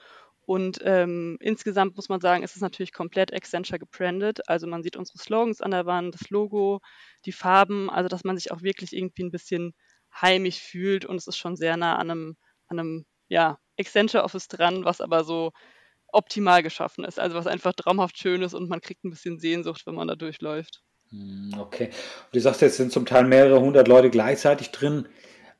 und 0.47 0.79
ähm, 0.85 1.37
insgesamt 1.41 1.97
muss 1.97 2.09
man 2.09 2.21
sagen, 2.21 2.43
ist 2.43 2.55
es 2.55 2.63
natürlich 2.63 2.93
komplett 2.93 3.35
Accenture 3.35 3.81
gebrandet. 3.81 4.49
Also 4.49 4.69
man 4.69 4.83
sieht 4.83 4.97
unsere 4.97 5.19
Slogans 5.19 5.61
an 5.61 5.73
der 5.73 5.87
Wand, 5.87 6.15
das 6.15 6.31
Logo, 6.31 6.81
die 7.25 7.33
Farben, 7.33 7.91
also 7.91 8.09
dass 8.09 8.25
man 8.25 8.37
sich 8.37 8.53
auch 8.53 8.63
wirklich 8.63 8.93
irgendwie 8.93 9.25
ein 9.25 9.33
bisschen 9.33 9.75
heimisch 10.15 10.61
fühlt 10.61 11.05
und 11.05 11.17
es 11.17 11.27
ist 11.27 11.37
schon 11.37 11.57
sehr 11.57 11.77
nah 11.77 11.97
an 11.97 12.11
einem, 12.11 12.37
an 12.69 12.79
einem 12.79 13.07
ja, 13.29 13.59
Accenture 13.79 14.23
Office 14.23 14.49
dran, 14.49 14.85
was 14.85 15.01
aber 15.01 15.25
so 15.25 15.53
optimal 16.17 16.63
geschaffen 16.63 17.05
ist. 17.05 17.21
Also 17.21 17.37
was 17.37 17.47
einfach 17.47 17.73
traumhaft 17.73 18.19
schön 18.19 18.43
ist 18.43 18.55
und 18.55 18.69
man 18.69 18.81
kriegt 18.81 19.05
ein 19.05 19.11
bisschen 19.11 19.39
Sehnsucht, 19.39 19.87
wenn 19.87 19.95
man 19.95 20.09
da 20.09 20.17
durchläuft. 20.17 20.83
Hm, 21.11 21.55
okay. 21.59 21.91
Du 22.33 22.41
sagst 22.41 22.63
jetzt, 22.63 22.77
sind 22.79 22.93
zum 22.93 23.07
Teil 23.07 23.25
mehrere 23.25 23.61
hundert 23.61 23.87
Leute 23.87 24.11
gleichzeitig 24.11 24.71
drin. 24.71 25.07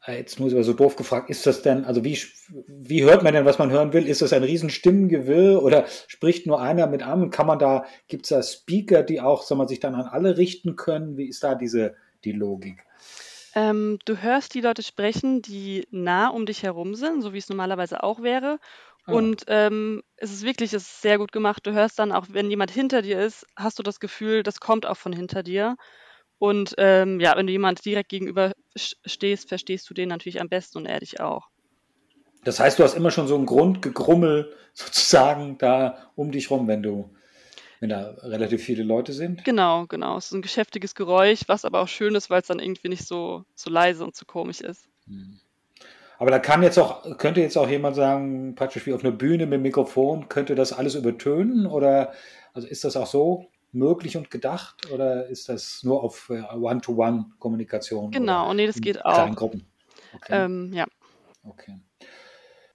Äh, 0.07 0.19
jetzt 0.19 0.41
muss 0.41 0.51
ich 0.51 0.55
aber 0.55 0.65
so 0.65 0.73
doof 0.73 0.97
gefragt, 0.97 1.31
ist 1.31 1.47
das 1.47 1.63
denn, 1.63 1.85
also 1.85 2.05
wie, 2.05 2.19
wie 2.67 3.05
hört 3.05 3.23
man 3.23 3.35
denn, 3.35 3.45
was 3.45 3.59
man 3.59 3.71
hören 3.71 3.93
will? 3.93 4.07
Ist 4.07 4.23
das 4.23 4.33
ein 4.33 4.43
Riesenstimmengewirr 4.43 5.63
oder 5.63 5.87
spricht 6.07 6.47
nur 6.47 6.61
einer 6.61 6.87
mit 6.87 7.03
einem? 7.03 7.31
Kann 7.31 7.47
man 7.47 7.59
da, 7.59 7.85
gibt 8.09 8.25
es 8.25 8.31
da 8.31 8.43
Speaker, 8.43 9.03
die 9.03 9.21
auch, 9.21 9.43
soll 9.43 9.59
man 9.59 9.69
sich 9.69 9.81
dann 9.81 9.95
an 9.95 10.07
alle 10.07 10.39
richten 10.39 10.77
können? 10.77 11.17
Wie 11.17 11.29
ist 11.29 11.45
da 11.45 11.55
diese, 11.55 11.95
die 12.25 12.33
Logik? 12.33 12.83
Ähm, 13.55 13.99
du 14.05 14.19
hörst 14.19 14.55
die 14.55 14.61
Leute 14.61 14.83
sprechen, 14.83 15.41
die 15.41 15.87
nah 15.91 16.29
um 16.29 16.45
dich 16.45 16.63
herum 16.63 16.95
sind, 16.95 17.23
so 17.23 17.33
wie 17.33 17.39
es 17.39 17.49
normalerweise 17.49 18.03
auch 18.03 18.23
wäre. 18.23 18.59
Ah. 19.07 19.13
Und 19.13 19.45
ähm, 19.47 20.03
es 20.17 20.33
ist 20.33 20.45
wirklich, 20.45 20.73
es 20.73 20.83
ist 20.83 21.03
sehr 21.03 21.19
gut 21.19 21.33
gemacht. 21.33 21.67
Du 21.67 21.73
hörst 21.73 21.99
dann 21.99 22.13
auch, 22.13 22.27
wenn 22.31 22.51
jemand 22.51 22.71
hinter 22.71 23.03
dir 23.03 23.21
ist, 23.21 23.47
hast 23.57 23.79
du 23.79 23.83
das 23.83 24.01
Gefühl, 24.01 24.43
das 24.43 24.61
kommt 24.61 24.85
auch 24.85 24.97
von 24.97 25.13
hinter 25.13 25.43
dir. 25.43 25.77
Und 26.39 26.75
ähm, 26.77 27.21
ja, 27.21 27.37
wenn 27.37 27.47
du 27.47 27.53
jemand 27.53 27.85
direkt 27.85 28.11
gegenüber 28.11 28.53
stehst, 28.75 29.49
verstehst 29.49 29.89
du 29.89 29.95
den 29.95 30.09
natürlich 30.09 30.41
am 30.41 30.49
besten 30.49 30.79
und 30.79 30.87
er 30.87 31.01
dich 31.01 31.21
auch. 31.21 31.49
Das 32.45 32.61
heißt, 32.61 32.79
du 32.79 32.85
hast 32.85 32.95
immer 32.95 33.11
schon 33.11 33.27
so 33.27 33.37
ein 33.37 33.47
Grundgegrummel 33.47 34.55
sozusagen 34.75 35.57
da 35.59 36.11
um 36.15 36.31
dich 36.31 36.51
rum, 36.51 36.69
wenn 36.69 36.83
du, 36.83 37.11
wenn 37.81 37.89
da 37.89 38.11
relativ 38.23 38.63
viele 38.63 38.83
Leute 38.83 39.13
sind. 39.13 39.45
Genau, 39.45 39.87
genau. 39.87 40.19
Es 40.19 40.27
ist 40.27 40.33
ein 40.33 40.43
geschäftiges 40.43 40.95
Geräusch, 40.95 41.41
was 41.47 41.65
aber 41.65 41.81
auch 41.81 41.89
schön 41.89 42.15
ist, 42.15 42.29
weil 42.29 42.43
es 42.43 42.49
dann 42.49 42.59
irgendwie 42.59 42.89
nicht 42.89 43.07
so, 43.07 43.45
so 43.55 43.71
leise 43.71 44.05
und 44.05 44.15
so 44.15 44.27
komisch 44.27 44.61
ist. 44.61 44.89
Aber 46.19 46.31
da 46.31 46.39
kann 46.39 46.63
jetzt 46.63 46.79
auch, 46.79 47.19
könnte 47.19 47.41
jetzt 47.41 47.57
auch 47.57 47.69
jemand 47.69 47.97
sagen, 47.97 48.55
praktisch 48.55 48.87
wie 48.87 48.95
auf 48.95 49.05
einer 49.05 49.13
Bühne 49.13 49.47
mit 49.47 49.61
Mikrofon, 49.61 50.29
könnte 50.29 50.55
das 50.55 50.73
alles 50.73 50.95
übertönen? 50.95 51.67
Oder 51.67 52.13
also 52.55 52.67
ist 52.67 52.85
das 52.85 52.97
auch 52.97 53.07
so? 53.07 53.47
möglich 53.77 54.17
und 54.17 54.31
gedacht 54.31 54.91
oder 54.91 55.27
ist 55.27 55.49
das 55.49 55.83
nur 55.83 56.03
auf 56.03 56.31
äh, 56.31 56.43
One-to-One-Kommunikation? 56.55 58.11
Genau, 58.11 58.53
nee, 58.55 58.67
das 58.67 58.81
geht 58.81 59.05
auch. 59.05 59.35
Gruppen. 59.37 59.67
Okay. 60.15 60.45
Ähm, 60.45 60.73
ja. 60.73 60.87
Okay. 61.45 61.79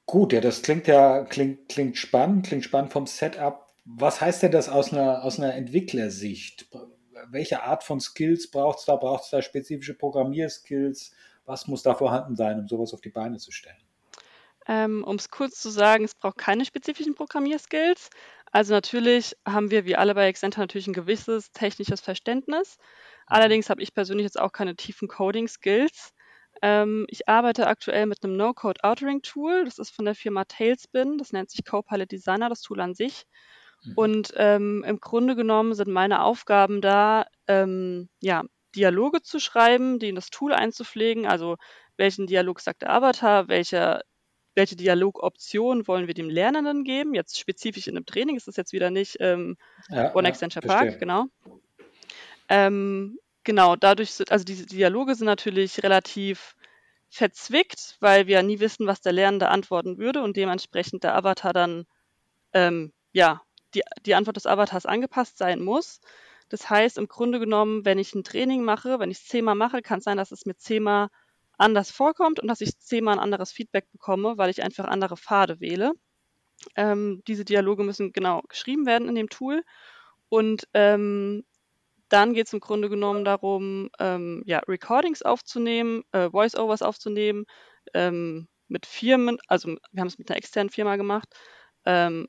Gut, 0.05 0.33
ja, 0.33 0.41
das 0.41 0.61
klingt 0.61 0.87
ja 0.87 1.23
klingt, 1.23 1.69
klingt 1.69 1.97
spannend, 1.97 2.47
klingt 2.47 2.63
spannend 2.63 2.93
vom 2.93 3.07
Setup. 3.07 3.67
Was 3.85 4.21
heißt 4.21 4.43
denn 4.43 4.51
das 4.51 4.69
aus 4.69 4.93
einer, 4.93 5.23
aus 5.23 5.39
einer 5.39 5.55
Entwicklersicht? 5.55 6.67
Welche 7.29 7.63
Art 7.63 7.83
von 7.83 7.99
Skills 7.99 8.51
braucht 8.51 8.79
es 8.79 8.85
da? 8.85 8.95
Braucht 8.95 9.23
es 9.23 9.29
da 9.31 9.41
spezifische 9.41 9.95
Programmierskills? 9.95 11.13
Was 11.45 11.67
muss 11.67 11.83
da 11.83 11.93
vorhanden 11.93 12.35
sein, 12.35 12.59
um 12.59 12.67
sowas 12.67 12.93
auf 12.93 13.01
die 13.01 13.09
Beine 13.09 13.37
zu 13.37 13.51
stellen? 13.51 13.77
Ähm, 14.67 15.03
um 15.03 15.15
es 15.15 15.29
kurz 15.29 15.59
zu 15.59 15.69
sagen, 15.69 16.03
es 16.03 16.15
braucht 16.15 16.37
keine 16.37 16.65
spezifischen 16.65 17.15
Programmierskills. 17.15 18.09
Also 18.51 18.73
natürlich 18.73 19.35
haben 19.45 19.71
wir, 19.71 19.85
wie 19.85 19.95
alle 19.95 20.13
bei 20.13 20.27
Excentra, 20.27 20.61
natürlich 20.61 20.87
ein 20.87 20.93
gewisses 20.93 21.51
technisches 21.51 22.01
Verständnis. 22.01 22.77
Mhm. 22.77 23.25
Allerdings 23.27 23.69
habe 23.69 23.81
ich 23.81 23.93
persönlich 23.93 24.25
jetzt 24.25 24.39
auch 24.39 24.51
keine 24.51 24.75
tiefen 24.75 25.07
Coding-Skills. 25.07 26.13
Ähm, 26.61 27.07
ich 27.09 27.27
arbeite 27.27 27.67
aktuell 27.67 28.05
mit 28.05 28.23
einem 28.23 28.37
No-Code-Authoring-Tool. 28.37 29.65
Das 29.65 29.79
ist 29.79 29.89
von 29.89 30.05
der 30.05 30.15
Firma 30.15 30.45
Tailspin. 30.45 31.17
Das 31.17 31.31
nennt 31.31 31.49
sich 31.49 31.65
Copilot 31.65 32.11
Designer, 32.11 32.49
das 32.49 32.61
Tool 32.61 32.81
an 32.81 32.93
sich. 32.93 33.25
Mhm. 33.83 33.93
Und 33.95 34.33
ähm, 34.35 34.83
im 34.85 34.99
Grunde 34.99 35.35
genommen 35.35 35.73
sind 35.73 35.89
meine 35.89 36.23
Aufgaben 36.23 36.81
da, 36.81 37.25
ähm, 37.47 38.09
ja, 38.19 38.43
Dialoge 38.75 39.21
zu 39.21 39.39
schreiben, 39.39 39.99
die 39.99 40.09
in 40.09 40.15
das 40.15 40.29
Tool 40.29 40.53
einzupflegen. 40.53 41.25
Also 41.25 41.57
welchen 41.97 42.27
Dialog 42.27 42.59
sagt 42.59 42.81
der 42.81 42.91
Avatar, 42.91 43.47
welcher 43.47 44.01
welche 44.55 44.75
Dialogoption 44.75 45.87
wollen 45.87 46.07
wir 46.07 46.13
dem 46.13 46.29
Lernenden 46.29 46.83
geben? 46.83 47.13
Jetzt 47.13 47.39
spezifisch 47.39 47.87
in 47.87 47.95
einem 47.95 48.05
Training 48.05 48.35
ist 48.35 48.47
es 48.47 48.57
jetzt 48.57 48.73
wieder 48.73 48.89
nicht 48.89 49.17
ähm, 49.19 49.57
ja, 49.89 50.13
One 50.13 50.27
ja, 50.27 50.33
Accenture 50.33 50.65
Park, 50.65 50.99
genau. 50.99 51.27
Ähm, 52.49 53.17
genau, 53.43 53.75
dadurch 53.75 54.11
sind, 54.11 54.31
also 54.31 54.43
diese 54.43 54.65
Dialoge 54.65 55.15
sind 55.15 55.25
natürlich 55.25 55.83
relativ 55.83 56.55
verzwickt, 57.09 57.97
weil 57.99 58.27
wir 58.27 58.43
nie 58.43 58.59
wissen, 58.59 58.87
was 58.87 59.01
der 59.01 59.13
Lernende 59.13 59.49
antworten 59.49 59.97
würde 59.97 60.21
und 60.21 60.35
dementsprechend 60.35 61.03
der 61.03 61.15
Avatar 61.15 61.53
dann, 61.53 61.85
ähm, 62.53 62.91
ja, 63.13 63.41
die, 63.73 63.83
die 64.05 64.15
Antwort 64.15 64.35
des 64.35 64.45
Avatars 64.45 64.85
angepasst 64.85 65.37
sein 65.37 65.61
muss. 65.61 66.01
Das 66.51 66.69
heißt, 66.69 66.97
im 66.97 67.07
Grunde 67.07 67.39
genommen, 67.39 67.85
wenn 67.85 67.97
ich 67.97 68.13
ein 68.13 68.25
Training 68.25 68.65
mache, 68.65 68.99
wenn 68.99 69.09
ich 69.09 69.19
es 69.19 69.25
zehnmal 69.25 69.55
mache, 69.55 69.81
kann 69.81 69.99
es 69.99 70.03
sein, 70.03 70.17
dass 70.17 70.33
es 70.33 70.45
mir 70.45 70.57
zehnmal 70.57 71.07
anders 71.57 71.91
vorkommt 71.91 72.41
und 72.41 72.49
dass 72.49 72.59
ich 72.59 72.77
zehnmal 72.77 73.15
ein 73.15 73.23
anderes 73.23 73.53
Feedback 73.53 73.89
bekomme, 73.93 74.37
weil 74.37 74.49
ich 74.49 74.61
einfach 74.61 74.83
andere 74.83 75.15
Pfade 75.15 75.61
wähle. 75.61 75.93
Ähm, 76.75 77.21
diese 77.25 77.45
Dialoge 77.45 77.85
müssen 77.85 78.11
genau 78.11 78.41
geschrieben 78.49 78.85
werden 78.85 79.07
in 79.07 79.15
dem 79.15 79.29
Tool. 79.29 79.63
Und 80.27 80.67
ähm, 80.73 81.45
dann 82.09 82.33
geht 82.33 82.47
es 82.47 82.53
im 82.53 82.59
Grunde 82.59 82.89
genommen 82.89 83.23
darum, 83.23 83.89
ähm, 83.97 84.43
ja, 84.45 84.59
Recordings 84.67 85.21
aufzunehmen, 85.21 86.03
äh, 86.11 86.29
Voice-Overs 86.31 86.81
aufzunehmen, 86.81 87.45
ähm, 87.93 88.49
mit 88.67 88.85
Firmen, 88.85 89.37
also 89.47 89.69
wir 89.69 90.01
haben 90.01 90.07
es 90.07 90.17
mit 90.17 90.29
einer 90.29 90.37
externen 90.37 90.69
Firma 90.69 90.97
gemacht, 90.97 91.29
ähm, 91.85 92.27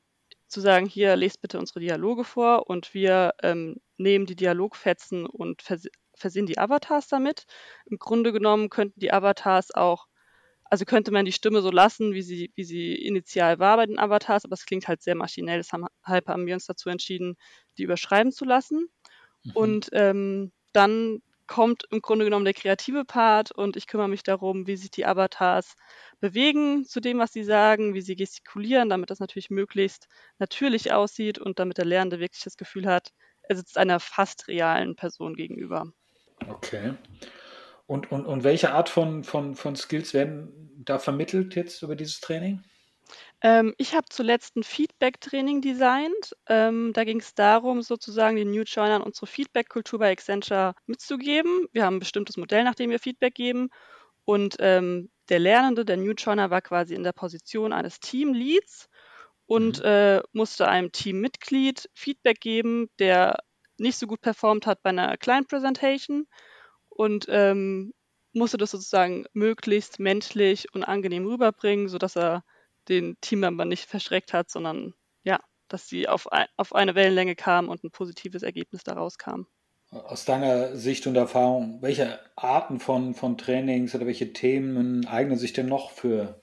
zu 0.53 0.61
sagen, 0.61 0.85
hier 0.85 1.15
lest 1.15 1.41
bitte 1.41 1.59
unsere 1.59 1.79
Dialoge 1.79 2.23
vor 2.23 2.69
und 2.69 2.93
wir 2.93 3.33
ähm, 3.41 3.77
nehmen 3.97 4.25
die 4.25 4.35
Dialogfetzen 4.35 5.25
und 5.25 5.61
vers 5.61 5.87
versehen 6.15 6.45
die 6.45 6.59
Avatars 6.59 7.07
damit. 7.07 7.45
Im 7.87 7.97
Grunde 7.97 8.31
genommen 8.31 8.69
könnten 8.69 8.99
die 8.99 9.11
Avatars 9.11 9.73
auch, 9.73 10.05
also 10.65 10.85
könnte 10.85 11.11
man 11.11 11.25
die 11.25 11.31
Stimme 11.31 11.61
so 11.61 11.71
lassen, 11.71 12.13
wie 12.13 12.21
sie, 12.21 12.51
wie 12.55 12.63
sie 12.63 12.93
initial 12.93 13.57
war 13.57 13.77
bei 13.77 13.87
den 13.87 13.97
Avatars, 13.97 14.45
aber 14.45 14.53
es 14.53 14.65
klingt 14.67 14.87
halt 14.87 15.01
sehr 15.01 15.15
maschinell. 15.15 15.57
Deshalb 15.57 16.27
haben 16.27 16.45
wir 16.45 16.53
uns 16.53 16.67
dazu 16.67 16.89
entschieden, 16.89 17.35
die 17.77 17.83
überschreiben 17.83 18.31
zu 18.31 18.45
lassen. 18.45 18.89
Mhm. 19.43 19.51
Und 19.55 19.89
ähm, 19.93 20.51
dann 20.71 21.21
kommt 21.47 21.83
im 21.91 22.01
Grunde 22.01 22.25
genommen 22.25 22.45
der 22.45 22.53
kreative 22.53 23.05
Part 23.05 23.51
und 23.51 23.75
ich 23.75 23.87
kümmere 23.87 24.07
mich 24.07 24.23
darum, 24.23 24.67
wie 24.67 24.75
sich 24.75 24.91
die 24.91 25.05
Avatars 25.05 25.75
bewegen 26.19 26.85
zu 26.85 26.99
dem, 26.99 27.19
was 27.19 27.33
sie 27.33 27.43
sagen, 27.43 27.93
wie 27.93 28.01
sie 28.01 28.15
gestikulieren, 28.15 28.89
damit 28.89 29.09
das 29.09 29.19
natürlich 29.19 29.49
möglichst 29.49 30.07
natürlich 30.39 30.93
aussieht 30.93 31.39
und 31.39 31.59
damit 31.59 31.77
der 31.77 31.85
Lernende 31.85 32.19
wirklich 32.19 32.43
das 32.43 32.57
Gefühl 32.57 32.87
hat, 32.87 33.11
er 33.43 33.55
sitzt 33.55 33.77
einer 33.77 33.99
fast 33.99 34.47
realen 34.47 34.95
Person 34.95 35.35
gegenüber. 35.35 35.91
Okay. 36.47 36.93
Und, 37.85 38.11
und, 38.11 38.25
und 38.25 38.43
welche 38.43 38.71
Art 38.71 38.89
von, 38.89 39.23
von, 39.23 39.55
von 39.55 39.75
Skills 39.75 40.13
werden 40.13 40.71
da 40.77 40.99
vermittelt 40.99 41.55
jetzt 41.55 41.81
über 41.83 41.95
dieses 41.95 42.21
Training? 42.21 42.63
Ähm, 43.41 43.73
ich 43.77 43.93
habe 43.93 44.05
zuletzt 44.09 44.55
ein 44.55 44.63
Feedback-Training 44.63 45.61
designt. 45.61 46.35
Ähm, 46.47 46.91
da 46.93 47.03
ging 47.03 47.19
es 47.19 47.35
darum, 47.35 47.81
sozusagen 47.81 48.35
den 48.35 48.51
New 48.51 48.63
Joinern 48.63 49.01
unsere 49.01 49.27
Feedback-Kultur 49.27 49.99
bei 49.99 50.11
Accenture 50.11 50.75
mitzugeben. 50.85 51.67
Wir 51.71 51.85
haben 51.85 51.97
ein 51.97 51.99
bestimmtes 51.99 52.37
Modell, 52.37 52.63
nach 52.63 52.75
dem 52.75 52.89
wir 52.89 52.99
Feedback 52.99 53.35
geben. 53.35 53.69
Und 54.25 54.55
ähm, 54.59 55.09
der 55.29 55.39
Lernende, 55.39 55.85
der 55.85 55.97
New 55.97 56.11
Joiner, 56.11 56.49
war 56.49 56.61
quasi 56.61 56.95
in 56.95 57.03
der 57.03 57.13
Position 57.13 57.73
eines 57.73 57.99
Team-Leads 57.99 58.89
und 59.45 59.79
mhm. 59.79 59.85
äh, 59.85 60.21
musste 60.31 60.67
einem 60.67 60.91
Teammitglied 60.91 61.89
Feedback 61.93 62.39
geben, 62.39 62.89
der 62.99 63.39
nicht 63.77 63.97
so 63.97 64.07
gut 64.07 64.21
performt 64.21 64.65
hat 64.65 64.81
bei 64.83 64.89
einer 64.89 65.17
Client 65.17 65.47
Presentation 65.47 66.27
und 66.89 67.25
ähm, 67.29 67.93
musste 68.33 68.57
das 68.57 68.71
sozusagen 68.71 69.25
möglichst 69.33 69.99
menschlich 69.99 70.73
und 70.73 70.83
angenehm 70.83 71.25
rüberbringen, 71.25 71.87
sodass 71.87 72.15
er 72.15 72.43
den 72.89 73.17
Teammember 73.21 73.65
nicht 73.65 73.85
verschreckt 73.85 74.33
hat, 74.33 74.49
sondern 74.49 74.93
ja, 75.23 75.39
dass 75.67 75.87
sie 75.87 76.07
auf, 76.07 76.31
ein, 76.31 76.47
auf 76.57 76.73
eine 76.75 76.95
Wellenlänge 76.95 77.35
kamen 77.35 77.69
und 77.69 77.83
ein 77.83 77.91
positives 77.91 78.43
Ergebnis 78.43 78.83
daraus 78.83 79.17
kam. 79.17 79.47
Aus 79.91 80.25
deiner 80.25 80.75
Sicht 80.75 81.05
und 81.05 81.15
Erfahrung, 81.15 81.81
welche 81.81 82.19
Arten 82.35 82.79
von, 82.79 83.13
von 83.13 83.37
Trainings 83.37 83.93
oder 83.93 84.07
welche 84.07 84.33
Themen 84.33 85.05
eignen 85.07 85.37
sich 85.37 85.53
denn 85.53 85.67
noch 85.67 85.91
für, 85.91 86.41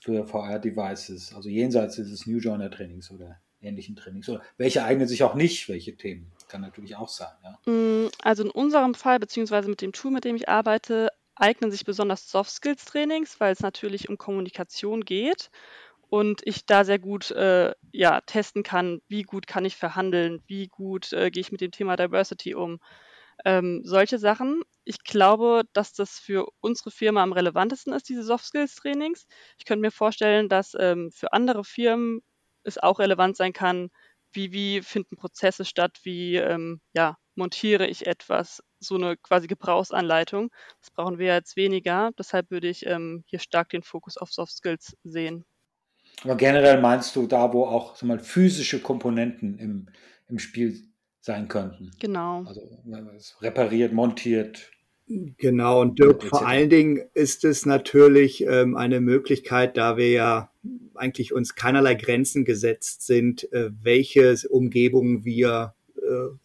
für 0.00 0.26
VR-Devices, 0.26 1.34
also 1.34 1.48
jenseits 1.48 1.96
dieses 1.96 2.26
New 2.26 2.38
Joiner-Trainings 2.38 3.10
oder 3.10 3.40
ähnlichen 3.60 3.96
Trainings? 3.96 4.28
Oder 4.28 4.42
welche 4.58 4.84
eignen 4.84 5.08
sich 5.08 5.24
auch 5.24 5.34
nicht, 5.34 5.68
welche 5.68 5.96
Themen? 5.96 6.32
kann 6.48 6.60
natürlich 6.60 6.96
auch 6.96 7.08
sein. 7.08 7.32
Ja. 7.44 7.72
Mm, 7.72 8.10
also 8.22 8.42
in 8.42 8.50
unserem 8.50 8.94
Fall, 8.94 9.18
beziehungsweise 9.18 9.68
mit 9.68 9.80
dem 9.80 9.92
Tool, 9.92 10.10
mit 10.10 10.24
dem 10.24 10.36
ich 10.36 10.48
arbeite, 10.48 11.10
eignen 11.40 11.70
sich 11.70 11.84
besonders 11.84 12.30
Soft 12.30 12.50
Skills 12.50 12.84
Trainings, 12.84 13.40
weil 13.40 13.52
es 13.52 13.60
natürlich 13.60 14.08
um 14.08 14.18
Kommunikation 14.18 15.04
geht 15.04 15.50
und 16.10 16.40
ich 16.44 16.66
da 16.66 16.84
sehr 16.84 16.98
gut 16.98 17.30
äh, 17.32 17.74
ja, 17.92 18.20
testen 18.22 18.62
kann, 18.62 19.00
wie 19.08 19.22
gut 19.22 19.46
kann 19.46 19.64
ich 19.64 19.76
verhandeln, 19.76 20.42
wie 20.46 20.68
gut 20.68 21.12
äh, 21.12 21.30
gehe 21.30 21.40
ich 21.40 21.52
mit 21.52 21.60
dem 21.60 21.70
Thema 21.72 21.96
Diversity 21.96 22.54
um. 22.54 22.80
Ähm, 23.44 23.82
solche 23.84 24.18
Sachen. 24.18 24.62
Ich 24.84 25.04
glaube, 25.04 25.62
dass 25.72 25.92
das 25.92 26.18
für 26.18 26.48
unsere 26.60 26.90
Firma 26.90 27.22
am 27.22 27.32
relevantesten 27.32 27.92
ist, 27.92 28.08
diese 28.08 28.22
Soft 28.24 28.44
Skills 28.46 28.74
Trainings. 28.76 29.26
Ich 29.58 29.64
könnte 29.64 29.82
mir 29.82 29.92
vorstellen, 29.92 30.48
dass 30.48 30.74
ähm, 30.78 31.10
für 31.12 31.32
andere 31.32 31.62
Firmen 31.64 32.22
es 32.64 32.78
auch 32.78 32.98
relevant 32.98 33.36
sein 33.36 33.52
kann, 33.52 33.90
wie, 34.32 34.52
wie 34.52 34.82
finden 34.82 35.16
Prozesse 35.16 35.64
statt, 35.64 36.00
wie 36.02 36.36
ähm, 36.36 36.80
ja, 36.94 37.16
montiere 37.34 37.86
ich 37.86 38.06
etwas, 38.06 38.62
so 38.80 38.96
eine 38.96 39.16
quasi 39.16 39.46
Gebrauchsanleitung. 39.46 40.50
Das 40.80 40.90
brauchen 40.90 41.18
wir 41.18 41.34
jetzt 41.34 41.56
weniger. 41.56 42.10
Deshalb 42.18 42.50
würde 42.50 42.68
ich 42.68 42.86
ähm, 42.86 43.24
hier 43.26 43.38
stark 43.38 43.70
den 43.70 43.82
Fokus 43.82 44.16
auf 44.16 44.32
Soft 44.32 44.52
Skills 44.52 44.96
sehen. 45.04 45.44
Aber 46.24 46.36
generell 46.36 46.80
meinst 46.80 47.14
du 47.16 47.26
da, 47.26 47.52
wo 47.52 47.64
auch 47.64 47.96
sag 47.96 48.08
mal, 48.08 48.18
physische 48.18 48.80
Komponenten 48.80 49.58
im, 49.58 49.88
im 50.28 50.38
Spiel 50.38 50.82
sein 51.20 51.48
könnten? 51.48 51.92
Genau. 52.00 52.44
Also 52.44 52.62
repariert, 53.40 53.92
montiert. 53.92 54.70
Genau, 55.38 55.80
und 55.80 55.98
Dirk, 55.98 56.22
vor 56.24 56.46
allen 56.46 56.68
Dingen 56.68 57.00
ist 57.14 57.44
es 57.44 57.64
natürlich 57.64 58.44
ähm, 58.44 58.76
eine 58.76 59.00
Möglichkeit, 59.00 59.78
da 59.78 59.96
wir 59.96 60.10
ja 60.10 60.52
eigentlich 60.94 61.32
uns 61.32 61.54
keinerlei 61.54 61.94
Grenzen 61.94 62.44
gesetzt 62.44 63.06
sind, 63.06 63.50
äh, 63.52 63.70
welche 63.80 64.36
Umgebungen 64.50 65.24
wir 65.24 65.74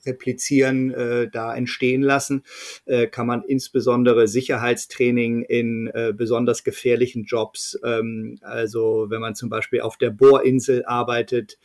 replizieren, 0.05 0.91
äh, 0.91 1.29
da 1.29 1.55
entstehen 1.55 2.01
lassen, 2.01 2.43
äh, 2.86 3.08
kann 3.08 3.27
man 3.27 3.43
insbesondere 3.43 4.27
Sicherheitstraining 4.27 5.43
in 5.43 5.88
äh, 5.93 6.13
besonders 6.15 6.63
gefährlichen 6.63 7.24
Jobs, 7.24 7.79
ähm, 7.84 8.38
also 8.41 9.08
wenn 9.10 9.22
man 9.22 9.36
zum 9.36 9.50
Beispiel 9.50 9.82
auf 9.82 9.98
der 9.98 10.10
Bohrinsel 10.10 10.86
arbeitet, 10.86 11.58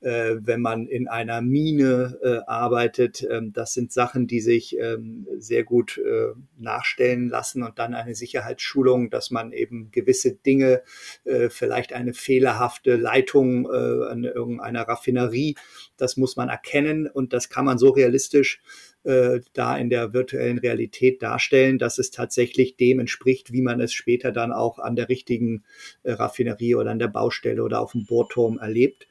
äh, 0.00 0.36
wenn 0.40 0.60
man 0.60 0.86
in 0.86 1.08
einer 1.08 1.40
Mine 1.42 2.18
äh, 2.22 2.38
arbeitet. 2.46 3.26
Ähm, 3.30 3.52
das 3.52 3.74
sind 3.74 3.92
Sachen, 3.92 4.26
die 4.26 4.40
sich 4.40 4.76
ähm, 4.78 5.26
sehr 5.38 5.64
gut 5.64 5.98
äh, 5.98 6.32
nachstellen 6.58 7.28
lassen 7.28 7.62
und 7.62 7.78
dann 7.78 7.94
eine 7.94 8.14
Sicherheitsschulung, 8.14 9.10
dass 9.10 9.30
man 9.30 9.52
eben 9.52 9.90
gewisse 9.90 10.32
Dinge, 10.34 10.82
äh, 11.24 11.48
vielleicht 11.50 11.92
eine 11.92 12.14
fehlerhafte 12.14 12.96
Leitung 12.96 13.66
äh, 13.66 14.06
an 14.10 14.24
irgendeiner 14.24 14.82
Raffinerie, 14.82 15.56
das 15.96 16.16
muss 16.16 16.36
man 16.36 16.48
erkennen 16.48 17.06
und 17.06 17.32
das 17.32 17.50
kann 17.50 17.64
man 17.64 17.78
so 17.78 17.90
realistisch 17.90 18.60
äh, 19.04 19.40
da 19.52 19.76
in 19.76 19.90
der 19.90 20.12
virtuellen 20.12 20.58
Realität 20.58 21.22
darstellen, 21.22 21.78
dass 21.78 21.98
es 21.98 22.10
tatsächlich 22.10 22.76
dem 22.76 23.00
entspricht, 23.00 23.52
wie 23.52 23.62
man 23.62 23.80
es 23.80 23.92
später 23.92 24.32
dann 24.32 24.52
auch 24.52 24.78
an 24.78 24.96
der 24.96 25.08
richtigen 25.08 25.64
Raffinerie 26.04 26.74
oder 26.74 26.90
an 26.90 26.98
der 26.98 27.08
Baustelle 27.08 27.62
oder 27.62 27.80
auf 27.80 27.92
dem 27.92 28.04
Bohrturm 28.04 28.58
erlebt. 28.58 29.06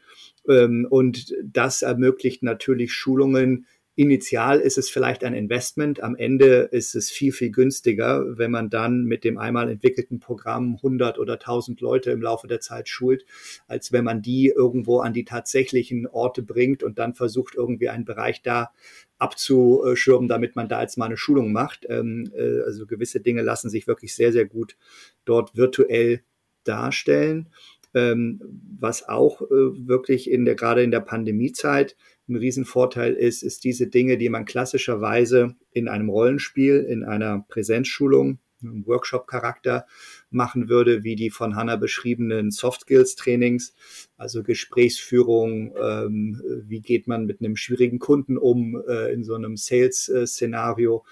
Ähm, 0.49 0.87
und 0.89 1.33
das 1.43 1.81
ermöglicht 1.81 2.43
natürlich 2.43 2.93
Schulungen. 2.93 3.65
Initial 3.99 4.61
ist 4.61 4.77
es 4.77 4.89
vielleicht 4.89 5.25
ein 5.25 5.33
Investment, 5.33 6.01
am 6.01 6.15
Ende 6.15 6.69
ist 6.71 6.95
es 6.95 7.11
viel, 7.11 7.33
viel 7.33 7.51
günstiger, 7.51 8.37
wenn 8.37 8.49
man 8.49 8.69
dann 8.69 9.03
mit 9.03 9.25
dem 9.25 9.37
einmal 9.37 9.69
entwickelten 9.69 10.21
Programm 10.21 10.75
100 10.77 11.19
oder 11.19 11.33
1000 11.33 11.81
Leute 11.81 12.11
im 12.11 12.21
Laufe 12.21 12.47
der 12.47 12.61
Zeit 12.61 12.87
schult, 12.87 13.25
als 13.67 13.91
wenn 13.91 14.05
man 14.05 14.21
die 14.21 14.53
irgendwo 14.55 14.99
an 15.01 15.11
die 15.11 15.25
tatsächlichen 15.25 16.07
Orte 16.07 16.43
bringt 16.43 16.81
und 16.81 16.97
dann 16.97 17.13
versucht, 17.13 17.55
irgendwie 17.55 17.89
einen 17.89 18.05
Bereich 18.05 18.41
da 18.41 18.71
abzuschirmen, 19.17 20.29
damit 20.29 20.55
man 20.55 20.69
da 20.69 20.81
jetzt 20.81 20.97
mal 20.97 21.07
eine 21.07 21.17
Schulung 21.17 21.51
macht. 21.51 21.85
Ähm, 21.89 22.31
äh, 22.33 22.61
also 22.61 22.85
gewisse 22.85 23.19
Dinge 23.19 23.41
lassen 23.41 23.69
sich 23.69 23.85
wirklich 23.85 24.15
sehr, 24.15 24.31
sehr 24.31 24.45
gut 24.45 24.77
dort 25.25 25.57
virtuell 25.57 26.21
darstellen. 26.63 27.49
Ähm, 27.93 28.41
was 28.79 29.07
auch 29.07 29.41
äh, 29.41 29.47
wirklich 29.49 30.29
in 30.29 30.45
der, 30.45 30.55
gerade 30.55 30.83
in 30.83 30.91
der 30.91 30.99
Pandemiezeit 30.99 31.95
ein 32.27 32.35
Riesenvorteil 32.35 33.13
ist, 33.13 33.41
ist 33.41 33.63
diese 33.63 33.87
Dinge, 33.87 34.17
die 34.17 34.29
man 34.29 34.45
klassischerweise 34.45 35.55
in 35.71 35.87
einem 35.87 36.09
Rollenspiel, 36.09 36.85
in 36.87 37.03
einer 37.03 37.45
Präsenzschulung, 37.49 38.39
einem 38.61 38.85
Workshop-Charakter 38.85 39.85
machen 40.29 40.69
würde, 40.69 41.03
wie 41.03 41.15
die 41.15 41.29
von 41.29 41.55
Hanna 41.55 41.75
beschriebenen 41.75 42.51
Soft 42.51 42.81
Skills 42.81 43.15
Trainings, 43.15 43.73
also 44.17 44.43
Gesprächsführung, 44.43 45.73
ähm, 45.81 46.41
wie 46.65 46.81
geht 46.81 47.07
man 47.07 47.25
mit 47.25 47.39
einem 47.39 47.55
schwierigen 47.55 47.99
Kunden 47.99 48.37
um 48.37 48.81
äh, 48.87 49.13
in 49.13 49.23
so 49.23 49.33
einem 49.33 49.55
Sales-Szenario, 49.55 51.05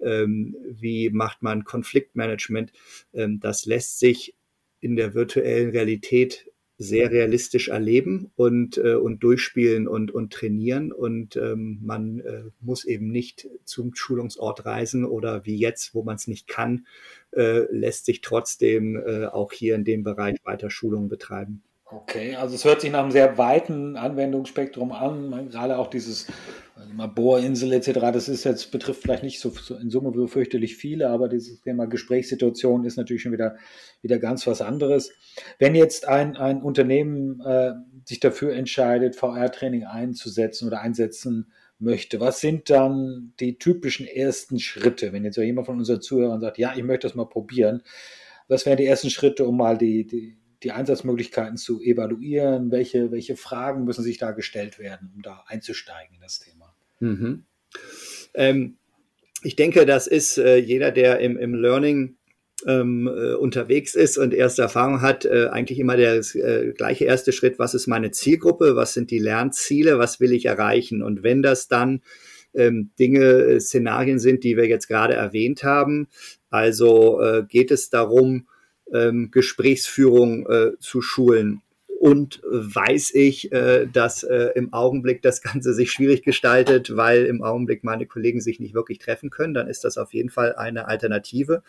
ähm, 0.00 0.56
wie 0.70 1.10
macht 1.10 1.42
man 1.42 1.64
Konfliktmanagement. 1.64 2.72
Ähm, 3.12 3.40
das 3.40 3.66
lässt 3.66 3.98
sich 3.98 4.34
in 4.84 4.96
der 4.96 5.14
virtuellen 5.14 5.70
Realität 5.70 6.50
sehr 6.76 7.10
realistisch 7.10 7.68
erleben 7.68 8.32
und, 8.36 8.78
äh, 8.78 8.94
und 8.94 9.22
durchspielen 9.22 9.88
und, 9.88 10.10
und 10.10 10.32
trainieren. 10.32 10.92
Und 10.92 11.36
ähm, 11.36 11.78
man 11.82 12.20
äh, 12.20 12.42
muss 12.60 12.84
eben 12.84 13.10
nicht 13.10 13.48
zum 13.64 13.94
Schulungsort 13.94 14.66
reisen 14.66 15.04
oder 15.04 15.46
wie 15.46 15.56
jetzt, 15.56 15.94
wo 15.94 16.02
man 16.02 16.16
es 16.16 16.26
nicht 16.26 16.48
kann, 16.48 16.86
äh, 17.32 17.60
lässt 17.72 18.06
sich 18.06 18.20
trotzdem 18.20 18.96
äh, 18.96 19.26
auch 19.26 19.52
hier 19.52 19.74
in 19.76 19.84
dem 19.84 20.02
Bereich 20.02 20.36
weiter 20.44 20.68
Schulungen 20.68 21.08
betreiben. 21.08 21.62
Okay, 21.94 22.34
also 22.34 22.56
es 22.56 22.64
hört 22.64 22.80
sich 22.80 22.90
nach 22.90 23.02
einem 23.02 23.12
sehr 23.12 23.38
weiten 23.38 23.96
Anwendungsspektrum 23.96 24.90
an, 24.90 25.48
gerade 25.50 25.78
auch 25.78 25.86
dieses 25.86 26.26
also 26.74 27.14
Bohrinsel 27.14 27.72
etc., 27.72 27.92
das 28.12 28.28
ist 28.28 28.42
jetzt, 28.42 28.72
betrifft 28.72 29.02
vielleicht 29.02 29.22
nicht 29.22 29.38
so, 29.38 29.50
so, 29.50 29.76
in 29.76 29.90
Summe 29.90 30.12
so 30.12 30.26
fürchterlich 30.26 30.76
viele, 30.76 31.08
aber 31.08 31.28
dieses 31.28 31.60
Thema 31.60 31.86
Gesprächssituation 31.86 32.84
ist 32.84 32.96
natürlich 32.96 33.22
schon 33.22 33.30
wieder, 33.30 33.56
wieder 34.02 34.18
ganz 34.18 34.44
was 34.48 34.60
anderes. 34.60 35.12
Wenn 35.60 35.76
jetzt 35.76 36.08
ein, 36.08 36.36
ein 36.36 36.62
Unternehmen 36.62 37.40
äh, 37.42 37.74
sich 38.04 38.18
dafür 38.18 38.54
entscheidet, 38.54 39.14
VR-Training 39.14 39.84
einzusetzen 39.84 40.66
oder 40.66 40.80
einsetzen 40.80 41.52
möchte, 41.78 42.18
was 42.18 42.40
sind 42.40 42.70
dann 42.70 43.34
die 43.38 43.56
typischen 43.58 44.08
ersten 44.08 44.58
Schritte? 44.58 45.12
Wenn 45.12 45.24
jetzt 45.24 45.36
jemand 45.36 45.66
von 45.66 45.78
unseren 45.78 46.00
Zuhörern 46.00 46.40
sagt, 46.40 46.58
ja, 46.58 46.74
ich 46.74 46.82
möchte 46.82 47.06
das 47.06 47.14
mal 47.14 47.28
probieren, 47.28 47.82
was 48.48 48.66
wären 48.66 48.78
die 48.78 48.86
ersten 48.86 49.10
Schritte, 49.10 49.46
um 49.46 49.56
mal 49.56 49.78
die, 49.78 50.06
die 50.06 50.38
die 50.64 50.72
Einsatzmöglichkeiten 50.72 51.56
zu 51.56 51.80
evaluieren? 51.80 52.70
Welche, 52.70 53.12
welche 53.12 53.36
Fragen 53.36 53.84
müssen 53.84 54.02
sich 54.02 54.18
da 54.18 54.32
gestellt 54.32 54.78
werden, 54.78 55.12
um 55.14 55.22
da 55.22 55.44
einzusteigen 55.46 56.14
in 56.14 56.20
das 56.20 56.40
Thema? 56.40 56.74
Mhm. 57.00 57.44
Ähm, 58.34 58.76
ich 59.42 59.56
denke, 59.56 59.86
das 59.86 60.06
ist 60.06 60.38
äh, 60.38 60.56
jeder, 60.56 60.90
der 60.90 61.20
im, 61.20 61.36
im 61.36 61.54
Learning 61.54 62.16
ähm, 62.66 63.06
äh, 63.06 63.34
unterwegs 63.34 63.94
ist 63.94 64.16
und 64.16 64.32
erste 64.32 64.62
Erfahrung 64.62 65.02
hat, 65.02 65.24
äh, 65.24 65.48
eigentlich 65.48 65.78
immer 65.78 65.96
der 65.96 66.16
äh, 66.16 66.72
gleiche 66.72 67.04
erste 67.04 67.32
Schritt, 67.32 67.58
was 67.58 67.74
ist 67.74 67.86
meine 67.86 68.10
Zielgruppe, 68.10 68.76
was 68.76 68.94
sind 68.94 69.10
die 69.10 69.18
Lernziele, 69.18 69.98
was 69.98 70.20
will 70.20 70.32
ich 70.32 70.46
erreichen? 70.46 71.02
Und 71.02 71.22
wenn 71.22 71.42
das 71.42 71.68
dann 71.68 72.00
ähm, 72.54 72.90
Dinge, 72.98 73.24
äh, 73.24 73.60
Szenarien 73.60 74.18
sind, 74.18 74.44
die 74.44 74.56
wir 74.56 74.66
jetzt 74.66 74.88
gerade 74.88 75.14
erwähnt 75.14 75.62
haben, 75.62 76.08
also 76.50 77.20
äh, 77.20 77.44
geht 77.46 77.70
es 77.70 77.90
darum, 77.90 78.46
ähm, 78.92 79.30
Gesprächsführung 79.30 80.46
äh, 80.46 80.78
zu 80.78 81.00
schulen. 81.00 81.62
Und 82.00 82.42
weiß 82.44 83.14
ich, 83.14 83.50
äh, 83.52 83.86
dass 83.90 84.24
äh, 84.24 84.50
im 84.56 84.74
Augenblick 84.74 85.22
das 85.22 85.40
Ganze 85.40 85.72
sich 85.72 85.90
schwierig 85.90 86.22
gestaltet, 86.22 86.94
weil 86.96 87.24
im 87.24 87.42
Augenblick 87.42 87.82
meine 87.82 88.04
Kollegen 88.04 88.42
sich 88.42 88.60
nicht 88.60 88.74
wirklich 88.74 88.98
treffen 88.98 89.30
können, 89.30 89.54
dann 89.54 89.68
ist 89.68 89.84
das 89.84 89.96
auf 89.96 90.12
jeden 90.12 90.28
Fall 90.28 90.54
eine 90.54 90.86
Alternative. 90.86 91.62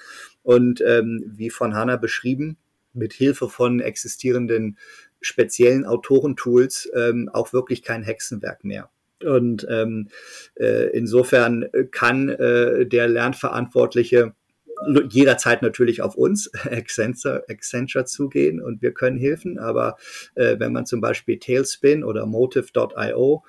Und 0.44 0.82
ähm, 0.82 1.24
wie 1.26 1.50
von 1.50 1.74
Hanna 1.74 1.96
beschrieben, 1.96 2.58
mit 2.94 3.14
Hilfe 3.14 3.50
von 3.50 3.80
existierenden 3.80 4.78
speziellen 5.22 5.86
Autorentools 5.86 6.90
ähm, 6.96 7.30
auch 7.32 7.54
wirklich 7.54 7.82
kein 7.82 8.04
Hexenwerk 8.04 8.64
mehr. 8.64 8.90
Und 9.24 9.66
ähm, 9.70 10.10
äh, 10.56 10.90
insofern 10.90 11.66
kann 11.92 12.30
äh, 12.30 12.86
der 12.86 13.08
Lernverantwortliche 13.08 14.34
jederzeit 15.10 15.62
natürlich 15.62 16.02
auf 16.02 16.16
uns, 16.16 16.52
Accenture, 16.66 17.46
Accenture 17.50 18.06
zugehen 18.06 18.62
und 18.62 18.82
wir 18.82 18.94
können 18.94 19.18
helfen. 19.18 19.58
Aber 19.58 19.98
äh, 20.36 20.58
wenn 20.60 20.74
man 20.74 20.86
zum 20.86 21.02
Beispiel 21.02 21.40
Tailspin 21.40 22.04
oder 22.04 22.26
Motive.io 22.26 23.44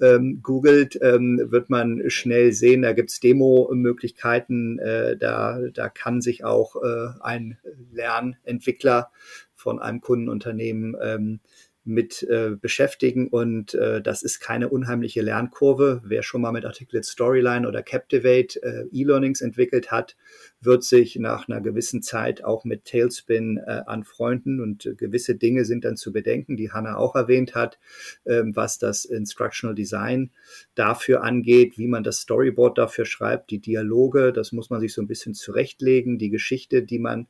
ähm, 0.00 0.40
googelt, 0.42 0.98
ähm, 1.02 1.40
wird 1.50 1.70
man 1.70 2.02
schnell 2.08 2.52
sehen, 2.52 2.82
da 2.82 2.92
gibt's 2.92 3.20
Demo-Möglichkeiten. 3.20 4.78
Äh, 4.78 5.16
da, 5.16 5.60
da 5.72 5.88
kann 5.88 6.20
sich 6.20 6.44
auch 6.44 6.76
äh, 6.76 7.08
ein 7.20 7.58
Lernentwickler 7.92 9.10
von 9.54 9.78
einem 9.78 10.00
Kundenunternehmen 10.00 10.96
ähm, 11.00 11.40
mit 11.84 12.22
äh, 12.22 12.50
beschäftigen 12.60 13.28
und 13.28 13.74
äh, 13.74 14.00
das 14.00 14.22
ist 14.22 14.38
keine 14.38 14.68
unheimliche 14.68 15.20
Lernkurve. 15.20 16.00
Wer 16.04 16.22
schon 16.22 16.40
mal 16.40 16.52
mit 16.52 16.64
Articulate 16.64 17.08
Storyline 17.08 17.66
oder 17.66 17.82
Captivate 17.82 18.62
äh, 18.62 18.84
E-Learnings 18.92 19.40
entwickelt 19.40 19.90
hat, 19.90 20.16
wird 20.60 20.84
sich 20.84 21.16
nach 21.16 21.48
einer 21.48 21.60
gewissen 21.60 22.00
Zeit 22.00 22.44
auch 22.44 22.64
mit 22.64 22.84
Tailspin 22.84 23.58
äh, 23.58 23.82
anfreunden 23.86 24.60
und 24.60 24.86
äh, 24.86 24.94
gewisse 24.94 25.34
Dinge 25.34 25.64
sind 25.64 25.84
dann 25.84 25.96
zu 25.96 26.12
bedenken, 26.12 26.56
die 26.56 26.70
Hanna 26.70 26.96
auch 26.96 27.16
erwähnt 27.16 27.56
hat, 27.56 27.80
äh, 28.24 28.42
was 28.44 28.78
das 28.78 29.04
Instructional 29.04 29.74
Design 29.74 30.30
dafür 30.76 31.24
angeht, 31.24 31.78
wie 31.78 31.88
man 31.88 32.04
das 32.04 32.20
Storyboard 32.20 32.78
dafür 32.78 33.06
schreibt, 33.06 33.50
die 33.50 33.58
Dialoge, 33.58 34.32
das 34.32 34.52
muss 34.52 34.70
man 34.70 34.80
sich 34.80 34.94
so 34.94 35.02
ein 35.02 35.08
bisschen 35.08 35.34
zurechtlegen, 35.34 36.18
die 36.18 36.30
Geschichte, 36.30 36.84
die 36.84 37.00
man 37.00 37.26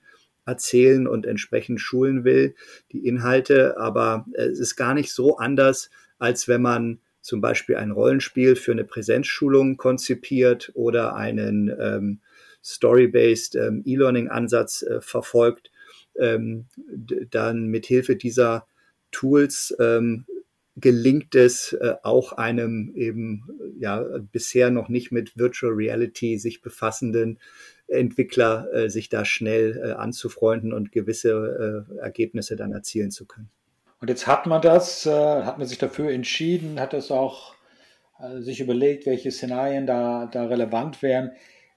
erzählen 0.46 1.06
und 1.06 1.26
entsprechend 1.26 1.80
schulen 1.80 2.24
will, 2.24 2.54
die 2.92 3.06
Inhalte. 3.06 3.78
Aber 3.78 4.26
es 4.34 4.58
ist 4.58 4.76
gar 4.76 4.94
nicht 4.94 5.12
so 5.12 5.36
anders, 5.36 5.90
als 6.18 6.48
wenn 6.48 6.62
man 6.62 7.00
zum 7.20 7.40
Beispiel 7.40 7.76
ein 7.76 7.92
Rollenspiel 7.92 8.56
für 8.56 8.72
eine 8.72 8.84
Präsenzschulung 8.84 9.76
konzipiert 9.76 10.72
oder 10.74 11.14
einen 11.14 11.72
ähm, 11.80 12.20
Story-based 12.64 13.56
ähm, 13.56 13.82
E-Learning-Ansatz 13.84 14.82
äh, 14.82 15.00
verfolgt. 15.00 15.70
Ähm, 16.18 16.66
dann 17.30 17.66
mit 17.66 17.86
Hilfe 17.86 18.16
dieser 18.16 18.66
Tools 19.12 19.74
ähm, 19.78 20.26
gelingt 20.76 21.34
es 21.34 21.74
äh, 21.74 21.94
auch 22.02 22.32
einem 22.32 22.92
eben 22.94 23.44
ja 23.78 24.04
bisher 24.32 24.70
noch 24.70 24.88
nicht 24.88 25.12
mit 25.12 25.36
Virtual 25.36 25.72
Reality 25.72 26.38
sich 26.38 26.62
befassenden 26.62 27.38
Entwickler 27.92 28.72
äh, 28.72 28.90
sich 28.90 29.08
da 29.08 29.24
schnell 29.24 29.80
äh, 29.84 29.92
anzufreunden 29.92 30.72
und 30.72 30.92
gewisse 30.92 31.86
äh, 31.90 31.98
Ergebnisse 31.98 32.56
dann 32.56 32.72
erzielen 32.72 33.10
zu 33.10 33.26
können. 33.26 33.50
Und 34.00 34.08
jetzt 34.08 34.26
hat 34.26 34.46
man 34.46 34.60
das, 34.60 35.06
äh, 35.06 35.10
hat 35.10 35.58
man 35.58 35.66
sich 35.66 35.78
dafür 35.78 36.10
entschieden, 36.10 36.80
hat 36.80 36.92
das 36.92 37.10
auch 37.10 37.54
äh, 38.18 38.40
sich 38.40 38.60
überlegt, 38.60 39.06
welche 39.06 39.30
Szenarien 39.30 39.86
da, 39.86 40.26
da 40.26 40.46
relevant 40.46 41.02
wären. 41.02 41.32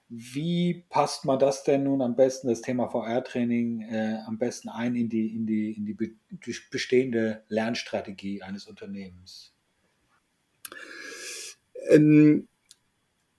Wie 0.08 0.84
passt 0.88 1.24
man 1.24 1.38
das 1.38 1.64
denn 1.64 1.82
nun 1.82 2.00
am 2.00 2.14
besten, 2.14 2.48
das 2.48 2.62
Thema 2.62 2.88
VR-Training, 2.88 3.82
äh, 3.90 4.18
am 4.26 4.38
besten 4.38 4.68
ein 4.68 4.94
in 4.94 5.08
die, 5.08 5.34
in, 5.34 5.46
die, 5.46 5.72
in 5.72 5.84
die 5.84 5.96
bestehende 6.70 7.42
Lernstrategie 7.48 8.42
eines 8.42 8.66
Unternehmens? 8.66 9.52
Ähm, 11.90 12.46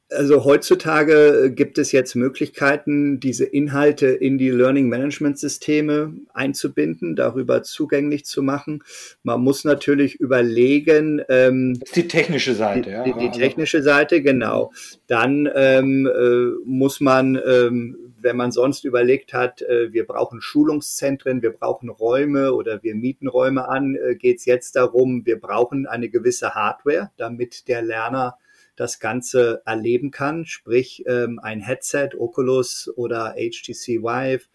also 0.10 0.46
heutzutage 0.46 1.52
gibt 1.54 1.78
es 1.78 1.92
jetzt 1.92 2.16
Möglichkeiten, 2.16 3.20
diese 3.20 3.44
Inhalte 3.44 4.08
in 4.08 4.38
die 4.38 4.50
Learning 4.50 4.88
Management 4.88 5.38
Systeme 5.38 6.14
einzubinden, 6.34 7.16
darüber 7.16 7.64
zugänglich 7.64 8.26
zu 8.26 8.42
machen. 8.42 8.84
Man 9.24 9.42
muss 9.42 9.66
natürlich 9.66 10.16
überlegen. 10.16 11.22
Ähm, 11.28 11.78
das 11.80 11.90
ist 11.90 11.96
die 11.96 12.08
technische 12.08 12.54
Seite, 12.54 12.92
ja. 12.92 13.04
Die, 13.04 13.14
die 13.14 13.32
technische 13.32 13.84
Seite, 13.84 14.22
genau. 14.22 14.72
Dann 15.08 15.50
ähm, 15.54 16.08
äh, 16.08 16.66
muss 16.66 17.02
man, 17.02 17.40
ähm, 17.46 17.98
wenn 18.22 18.38
man 18.38 18.52
sonst 18.52 18.86
überlegt 18.86 19.34
hat, 19.34 19.62
äh, 19.62 19.92
wir 19.92 20.08
brauchen 20.08 20.42
Schulungszentren, 20.42 21.42
wir 21.42 21.52
brauchen 21.52 21.90
Räume 21.90 22.54
oder 22.54 22.82
wir 22.82 22.96
mieten 22.96 23.28
Räume 23.28 23.68
an, 23.68 23.96
äh, 23.96 24.16
geht 24.16 24.40
es 24.40 24.46
jetzt 24.46 24.78
darum, 24.78 25.26
wir 25.26 25.40
brauchen 25.40 25.86
eine 25.86 26.08
gewisse 26.08 26.56
Hardware, 26.56 27.12
damit 27.18 27.68
der 27.68 27.82
Lerner 27.82 28.38
das 28.78 29.00
Ganze 29.00 29.64
erleben 29.66 30.12
kann, 30.12 30.46
sprich 30.46 31.04
ähm, 31.08 31.40
ein 31.42 31.60
Headset, 31.60 32.12
Oculus 32.18 32.90
oder 32.96 33.36
HTC 33.36 34.04
Vive. 34.04 34.46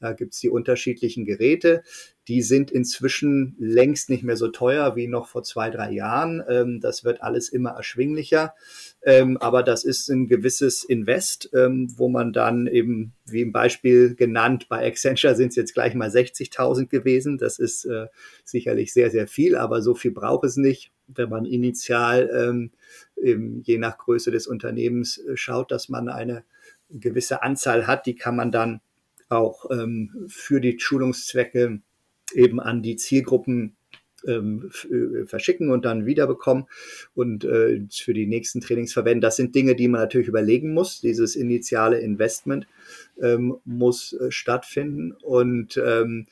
Da 0.00 0.12
gibt's 0.12 0.40
die 0.40 0.50
unterschiedlichen 0.50 1.24
Geräte. 1.24 1.82
Die 2.26 2.42
sind 2.42 2.70
inzwischen 2.70 3.56
längst 3.58 4.10
nicht 4.10 4.22
mehr 4.22 4.36
so 4.36 4.48
teuer 4.48 4.96
wie 4.96 5.06
noch 5.06 5.28
vor 5.28 5.44
zwei, 5.44 5.70
drei 5.70 5.92
Jahren. 5.92 6.42
Ähm, 6.48 6.80
das 6.80 7.04
wird 7.04 7.22
alles 7.22 7.48
immer 7.48 7.70
erschwinglicher. 7.70 8.54
Ähm, 9.02 9.38
aber 9.38 9.62
das 9.62 9.84
ist 9.84 10.08
ein 10.08 10.26
gewisses 10.26 10.82
Invest, 10.82 11.50
ähm, 11.54 11.88
wo 11.96 12.08
man 12.08 12.32
dann 12.32 12.66
eben, 12.66 13.12
wie 13.26 13.42
im 13.42 13.52
Beispiel 13.52 14.16
genannt, 14.16 14.68
bei 14.68 14.84
Accenture 14.86 15.36
sind 15.36 15.50
es 15.50 15.56
jetzt 15.56 15.74
gleich 15.74 15.94
mal 15.94 16.10
60.000 16.10 16.88
gewesen. 16.88 17.38
Das 17.38 17.60
ist 17.60 17.84
äh, 17.84 18.08
sicherlich 18.44 18.92
sehr, 18.92 19.10
sehr 19.10 19.28
viel, 19.28 19.56
aber 19.56 19.82
so 19.82 19.94
viel 19.94 20.10
braucht 20.10 20.44
es 20.44 20.56
nicht, 20.56 20.92
wenn 21.08 21.28
man 21.28 21.44
initial 21.44 22.30
ähm, 22.34 22.70
eben 23.16 23.62
je 23.62 23.78
nach 23.78 23.98
Größe 23.98 24.30
des 24.30 24.46
Unternehmens 24.46 25.18
äh, 25.18 25.36
schaut, 25.36 25.70
dass 25.70 25.88
man 25.88 26.08
eine 26.08 26.44
gewisse 26.90 27.42
Anzahl 27.42 27.86
hat, 27.86 28.06
die 28.06 28.14
kann 28.14 28.36
man 28.36 28.52
dann 28.52 28.80
auch 29.28 29.70
ähm, 29.70 30.26
für 30.28 30.60
die 30.60 30.78
Schulungszwecke 30.78 31.80
eben 32.32 32.60
an 32.60 32.82
die 32.82 32.96
Zielgruppen 32.96 33.76
ähm, 34.26 34.70
äh, 34.90 35.26
verschicken 35.26 35.70
und 35.70 35.84
dann 35.84 36.06
wiederbekommen 36.06 36.66
und 37.14 37.44
äh, 37.44 37.86
für 37.90 38.14
die 38.14 38.26
nächsten 38.26 38.60
Trainings 38.60 38.92
verwenden. 38.92 39.20
Das 39.20 39.36
sind 39.36 39.54
Dinge, 39.54 39.76
die 39.76 39.88
man 39.88 40.00
natürlich 40.00 40.28
überlegen 40.28 40.74
muss. 40.74 41.00
Dieses 41.00 41.36
initiale 41.36 42.00
Investment 42.00 42.66
ähm, 43.20 43.58
muss 43.64 44.12
äh, 44.14 44.30
stattfinden 44.30 45.12
und 45.12 45.80
ähm, 45.84 46.26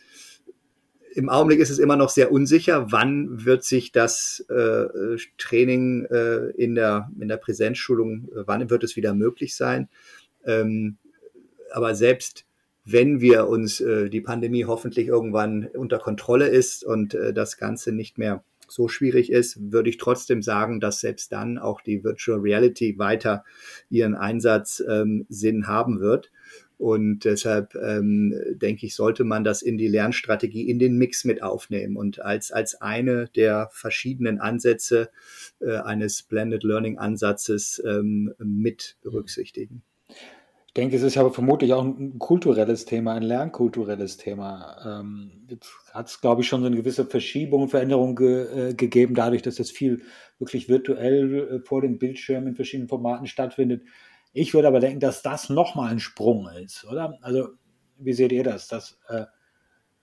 im 1.16 1.30
Augenblick 1.30 1.60
ist 1.60 1.70
es 1.70 1.78
immer 1.78 1.96
noch 1.96 2.10
sehr 2.10 2.30
unsicher, 2.30 2.92
wann 2.92 3.46
wird 3.46 3.64
sich 3.64 3.90
das 3.90 4.44
äh, 4.50 5.16
Training 5.38 6.04
äh, 6.04 6.50
in, 6.50 6.74
der, 6.74 7.10
in 7.18 7.28
der 7.28 7.38
Präsenzschulung, 7.38 8.28
äh, 8.34 8.42
wann 8.44 8.68
wird 8.68 8.84
es 8.84 8.96
wieder 8.96 9.14
möglich 9.14 9.56
sein. 9.56 9.88
Ähm, 10.44 10.98
aber 11.72 11.94
selbst 11.94 12.44
wenn 12.84 13.20
wir 13.20 13.48
uns 13.48 13.80
äh, 13.80 14.10
die 14.10 14.20
Pandemie 14.20 14.66
hoffentlich 14.66 15.08
irgendwann 15.08 15.66
unter 15.74 15.98
Kontrolle 15.98 16.48
ist 16.48 16.84
und 16.84 17.14
äh, 17.14 17.32
das 17.32 17.56
Ganze 17.56 17.92
nicht 17.92 18.18
mehr 18.18 18.44
so 18.68 18.86
schwierig 18.86 19.32
ist, 19.32 19.72
würde 19.72 19.88
ich 19.88 19.96
trotzdem 19.96 20.42
sagen, 20.42 20.80
dass 20.80 21.00
selbst 21.00 21.32
dann 21.32 21.56
auch 21.56 21.80
die 21.80 22.04
Virtual 22.04 22.38
Reality 22.40 22.98
weiter 22.98 23.42
ihren 23.88 24.14
Einsatz 24.14 24.82
ähm, 24.86 25.24
Sinn 25.30 25.66
haben 25.66 26.00
wird. 26.00 26.30
Und 26.78 27.24
deshalb 27.24 27.74
ähm, 27.74 28.34
denke 28.56 28.84
ich, 28.84 28.94
sollte 28.94 29.24
man 29.24 29.44
das 29.44 29.62
in 29.62 29.78
die 29.78 29.88
Lernstrategie, 29.88 30.68
in 30.68 30.78
den 30.78 30.98
Mix 30.98 31.24
mit 31.24 31.42
aufnehmen 31.42 31.96
und 31.96 32.20
als, 32.20 32.52
als 32.52 32.80
eine 32.82 33.28
der 33.34 33.68
verschiedenen 33.72 34.40
Ansätze 34.40 35.10
äh, 35.60 35.76
eines 35.78 36.22
Blended 36.22 36.64
Learning 36.64 36.98
Ansatzes 36.98 37.82
ähm, 37.86 38.34
mit 38.38 38.98
berücksichtigen. 39.02 39.82
Ich 40.08 40.78
denke, 40.82 40.96
es 40.96 41.02
ist 41.02 41.16
aber 41.16 41.32
vermutlich 41.32 41.72
auch 41.72 41.82
ein 41.82 42.18
kulturelles 42.18 42.84
Thema, 42.84 43.14
ein 43.14 43.22
lernkulturelles 43.22 44.18
Thema. 44.18 45.00
Ähm, 45.00 45.30
jetzt 45.48 45.72
hat 45.94 46.08
es, 46.08 46.20
glaube 46.20 46.42
ich, 46.42 46.48
schon 46.48 46.60
so 46.60 46.66
eine 46.66 46.76
gewisse 46.76 47.06
Verschiebung, 47.06 47.70
Veränderung 47.70 48.14
ge, 48.14 48.68
äh, 48.70 48.74
gegeben, 48.74 49.14
dadurch, 49.14 49.40
dass 49.40 49.54
das 49.54 49.70
viel 49.70 50.02
wirklich 50.38 50.68
virtuell 50.68 51.34
äh, 51.34 51.60
vor 51.60 51.80
dem 51.80 51.98
Bildschirm 51.98 52.46
in 52.46 52.54
verschiedenen 52.54 52.90
Formaten 52.90 53.26
stattfindet. 53.26 53.84
Ich 54.36 54.52
würde 54.52 54.68
aber 54.68 54.80
denken, 54.80 55.00
dass 55.00 55.22
das 55.22 55.48
nochmal 55.48 55.90
ein 55.90 55.98
Sprung 55.98 56.46
ist, 56.62 56.84
oder? 56.84 57.18
Also, 57.22 57.48
wie 57.96 58.12
seht 58.12 58.32
ihr 58.32 58.44
das? 58.44 58.68
Das 58.68 58.98
äh, 59.08 59.24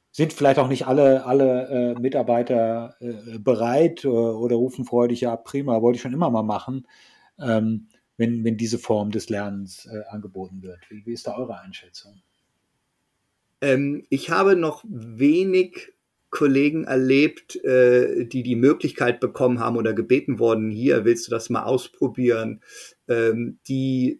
sind 0.09 0.33
vielleicht 0.33 0.57
auch 0.57 0.67
nicht 0.67 0.87
alle, 0.87 1.23
alle 1.23 1.67
äh, 1.67 1.99
Mitarbeiter 1.99 2.95
äh, 2.99 3.37
bereit 3.37 4.03
oder, 4.05 4.31
äh, 4.31 4.35
oder, 4.35 4.55
rufen 4.55 4.85
freudig, 4.85 5.21
ja, 5.21 5.35
prima, 5.35 5.83
wollte 5.83 5.97
ich 5.97 6.01
schon 6.01 6.13
immer 6.13 6.31
mal 6.31 6.41
machen, 6.41 6.87
ähm, 7.39 7.89
wenn, 8.17 8.43
wenn 8.43 8.57
diese 8.57 8.79
Form 8.79 9.11
des 9.11 9.29
Lernens 9.29 9.85
äh, 9.85 10.01
angeboten 10.09 10.63
wird. 10.63 10.79
Wie, 10.89 11.05
wie, 11.05 11.13
ist 11.13 11.27
da 11.27 11.37
eure 11.37 11.59
Einschätzung? 11.59 12.23
Ähm, 13.61 14.03
ich 14.09 14.31
habe 14.31 14.55
noch 14.55 14.83
wenig 14.87 15.93
Kollegen 16.31 16.85
erlebt, 16.85 17.63
äh, 17.63 18.25
die 18.25 18.41
die 18.41 18.55
Möglichkeit 18.55 19.19
bekommen 19.19 19.59
haben 19.59 19.77
oder 19.77 19.93
gebeten 19.93 20.39
worden, 20.39 20.71
hier 20.71 21.05
willst 21.05 21.27
du 21.27 21.29
das 21.29 21.51
mal 21.51 21.61
ausprobieren, 21.61 22.61
ähm, 23.07 23.59
die 23.67 24.19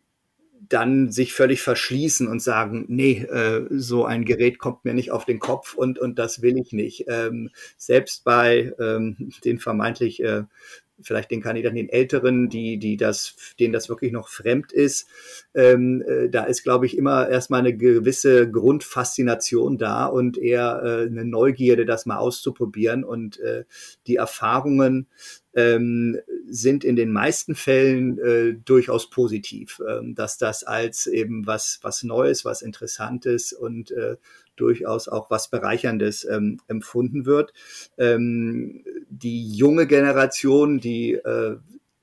dann 0.69 1.11
sich 1.11 1.33
völlig 1.33 1.61
verschließen 1.61 2.27
und 2.27 2.41
sagen, 2.41 2.85
nee, 2.87 3.19
äh, 3.19 3.65
so 3.69 4.05
ein 4.05 4.25
Gerät 4.25 4.59
kommt 4.59 4.85
mir 4.85 4.93
nicht 4.93 5.11
auf 5.11 5.25
den 5.25 5.39
Kopf 5.39 5.73
und, 5.75 5.99
und 5.99 6.17
das 6.17 6.41
will 6.41 6.57
ich 6.57 6.71
nicht. 6.71 7.05
Ähm, 7.09 7.49
selbst 7.77 8.23
bei 8.23 8.73
ähm, 8.79 9.31
den 9.43 9.59
vermeintlich 9.59 10.23
äh, 10.23 10.43
vielleicht 11.01 11.31
den 11.31 11.41
Kandidaten, 11.41 11.75
den 11.75 11.89
Älteren, 11.89 12.49
die, 12.49 12.77
die 12.77 12.97
das, 12.97 13.35
denen 13.59 13.73
das 13.73 13.89
wirklich 13.89 14.11
noch 14.11 14.29
fremd 14.29 14.71
ist. 14.71 15.07
Ähm, 15.53 16.03
äh, 16.07 16.29
da 16.29 16.43
ist, 16.45 16.63
glaube 16.63 16.85
ich, 16.85 16.97
immer 16.97 17.29
erstmal 17.29 17.59
eine 17.59 17.75
gewisse 17.75 18.49
Grundfaszination 18.49 19.77
da 19.77 20.05
und 20.05 20.37
eher 20.37 20.81
äh, 20.83 21.07
eine 21.07 21.25
Neugierde, 21.25 21.85
das 21.85 22.05
mal 22.05 22.17
auszuprobieren 22.17 23.03
und 23.03 23.39
äh, 23.39 23.65
die 24.07 24.15
Erfahrungen 24.15 25.07
ähm, 25.55 26.19
sind 26.47 26.83
in 26.83 26.95
den 26.95 27.11
meisten 27.11 27.55
Fällen 27.55 28.19
äh, 28.19 28.53
durchaus 28.53 29.09
positiv, 29.09 29.81
ähm, 29.87 30.15
dass 30.15 30.37
das 30.37 30.63
als 30.63 31.07
eben 31.07 31.45
was, 31.45 31.79
was 31.81 32.03
Neues, 32.03 32.45
was 32.45 32.61
Interessantes 32.61 33.53
und 33.53 33.91
äh, 33.91 34.17
durchaus 34.55 35.07
auch 35.07 35.29
was 35.29 35.49
Bereicherndes 35.49 36.25
ähm, 36.25 36.59
empfunden 36.67 37.25
wird. 37.25 37.53
Ähm, 37.97 38.83
die 39.09 39.55
junge 39.55 39.87
Generation, 39.87 40.79
die 40.79 41.13
äh, 41.13 41.57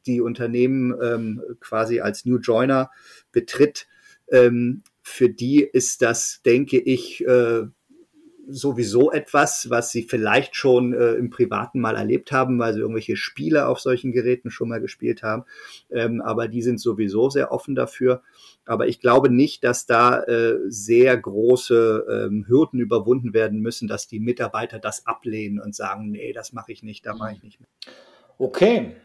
die 0.06 0.20
Unternehmen 0.20 0.94
ähm, 1.02 1.42
quasi 1.60 2.00
als 2.00 2.24
New 2.24 2.38
Joiner 2.38 2.90
betritt, 3.32 3.86
ähm, 4.30 4.82
für 5.02 5.28
die 5.28 5.62
ist 5.62 6.02
das, 6.02 6.40
denke 6.44 6.78
ich, 6.78 7.26
äh, 7.26 7.66
sowieso 8.50 9.10
etwas, 9.12 9.70
was 9.70 9.90
sie 9.90 10.02
vielleicht 10.02 10.56
schon 10.56 10.92
äh, 10.92 11.12
im 11.12 11.30
Privaten 11.30 11.80
mal 11.80 11.96
erlebt 11.96 12.32
haben, 12.32 12.58
weil 12.58 12.74
sie 12.74 12.80
irgendwelche 12.80 13.16
Spiele 13.16 13.66
auf 13.66 13.80
solchen 13.80 14.12
Geräten 14.12 14.50
schon 14.50 14.68
mal 14.68 14.80
gespielt 14.80 15.22
haben. 15.22 15.44
Ähm, 15.90 16.20
aber 16.20 16.48
die 16.48 16.62
sind 16.62 16.80
sowieso 16.80 17.30
sehr 17.30 17.52
offen 17.52 17.74
dafür. 17.74 18.22
Aber 18.66 18.86
ich 18.86 19.00
glaube 19.00 19.30
nicht, 19.30 19.64
dass 19.64 19.86
da 19.86 20.22
äh, 20.22 20.58
sehr 20.68 21.16
große 21.16 22.28
ähm, 22.28 22.44
Hürden 22.46 22.80
überwunden 22.80 23.34
werden 23.34 23.60
müssen, 23.60 23.88
dass 23.88 24.06
die 24.06 24.20
Mitarbeiter 24.20 24.78
das 24.78 25.06
ablehnen 25.06 25.60
und 25.60 25.74
sagen, 25.74 26.10
nee, 26.10 26.32
das 26.32 26.52
mache 26.52 26.72
ich 26.72 26.82
nicht, 26.82 27.06
da 27.06 27.14
mache 27.14 27.32
ich 27.32 27.42
nicht 27.42 27.60
mehr. 27.60 27.68
Okay, 28.38 28.96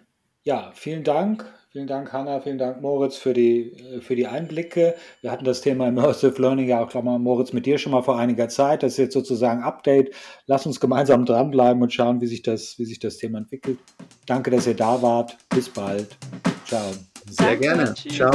ja, 0.43 0.71
vielen 0.73 1.03
Dank 1.03 1.45
Vielen 1.75 1.87
Dank, 1.87 2.13
Hanna, 2.13 2.39
vielen 2.39 2.57
Dank, 2.57 2.81
Moritz, 2.81 3.17
für 3.17 3.33
die, 3.33 3.73
äh, 3.73 3.99
für 3.99 4.15
die 4.15 4.27
Einblicke. 4.27 4.95
Wir 5.19 5.29
hatten 5.29 5.43
das 5.43 5.59
Thema 5.59 5.89
Immersive 5.89 6.41
Learning 6.41 6.69
ja 6.69 6.81
auch, 6.81 6.87
glaube 6.87 7.07
mal, 7.07 7.19
Moritz, 7.19 7.51
mit 7.51 7.65
dir 7.65 7.77
schon 7.77 7.91
mal 7.91 8.01
vor 8.01 8.17
einiger 8.17 8.47
Zeit. 8.47 8.81
Das 8.81 8.93
ist 8.93 8.97
jetzt 8.97 9.13
sozusagen 9.13 9.61
Update. 9.61 10.15
Lass 10.45 10.65
uns 10.65 10.79
gemeinsam 10.79 11.25
dranbleiben 11.25 11.83
und 11.83 11.91
schauen, 11.91 12.21
wie 12.21 12.27
sich 12.27 12.43
das, 12.43 12.79
wie 12.79 12.85
sich 12.85 12.99
das 12.99 13.17
Thema 13.17 13.39
entwickelt. 13.39 13.77
Danke, 14.25 14.51
dass 14.51 14.67
ihr 14.67 14.75
da 14.75 15.01
wart. 15.01 15.35
Bis 15.49 15.67
bald. 15.67 16.15
Ciao. 16.65 16.93
Sehr 17.29 17.45
Danke, 17.45 17.59
gerne. 17.59 17.93
Ciao. 17.93 18.31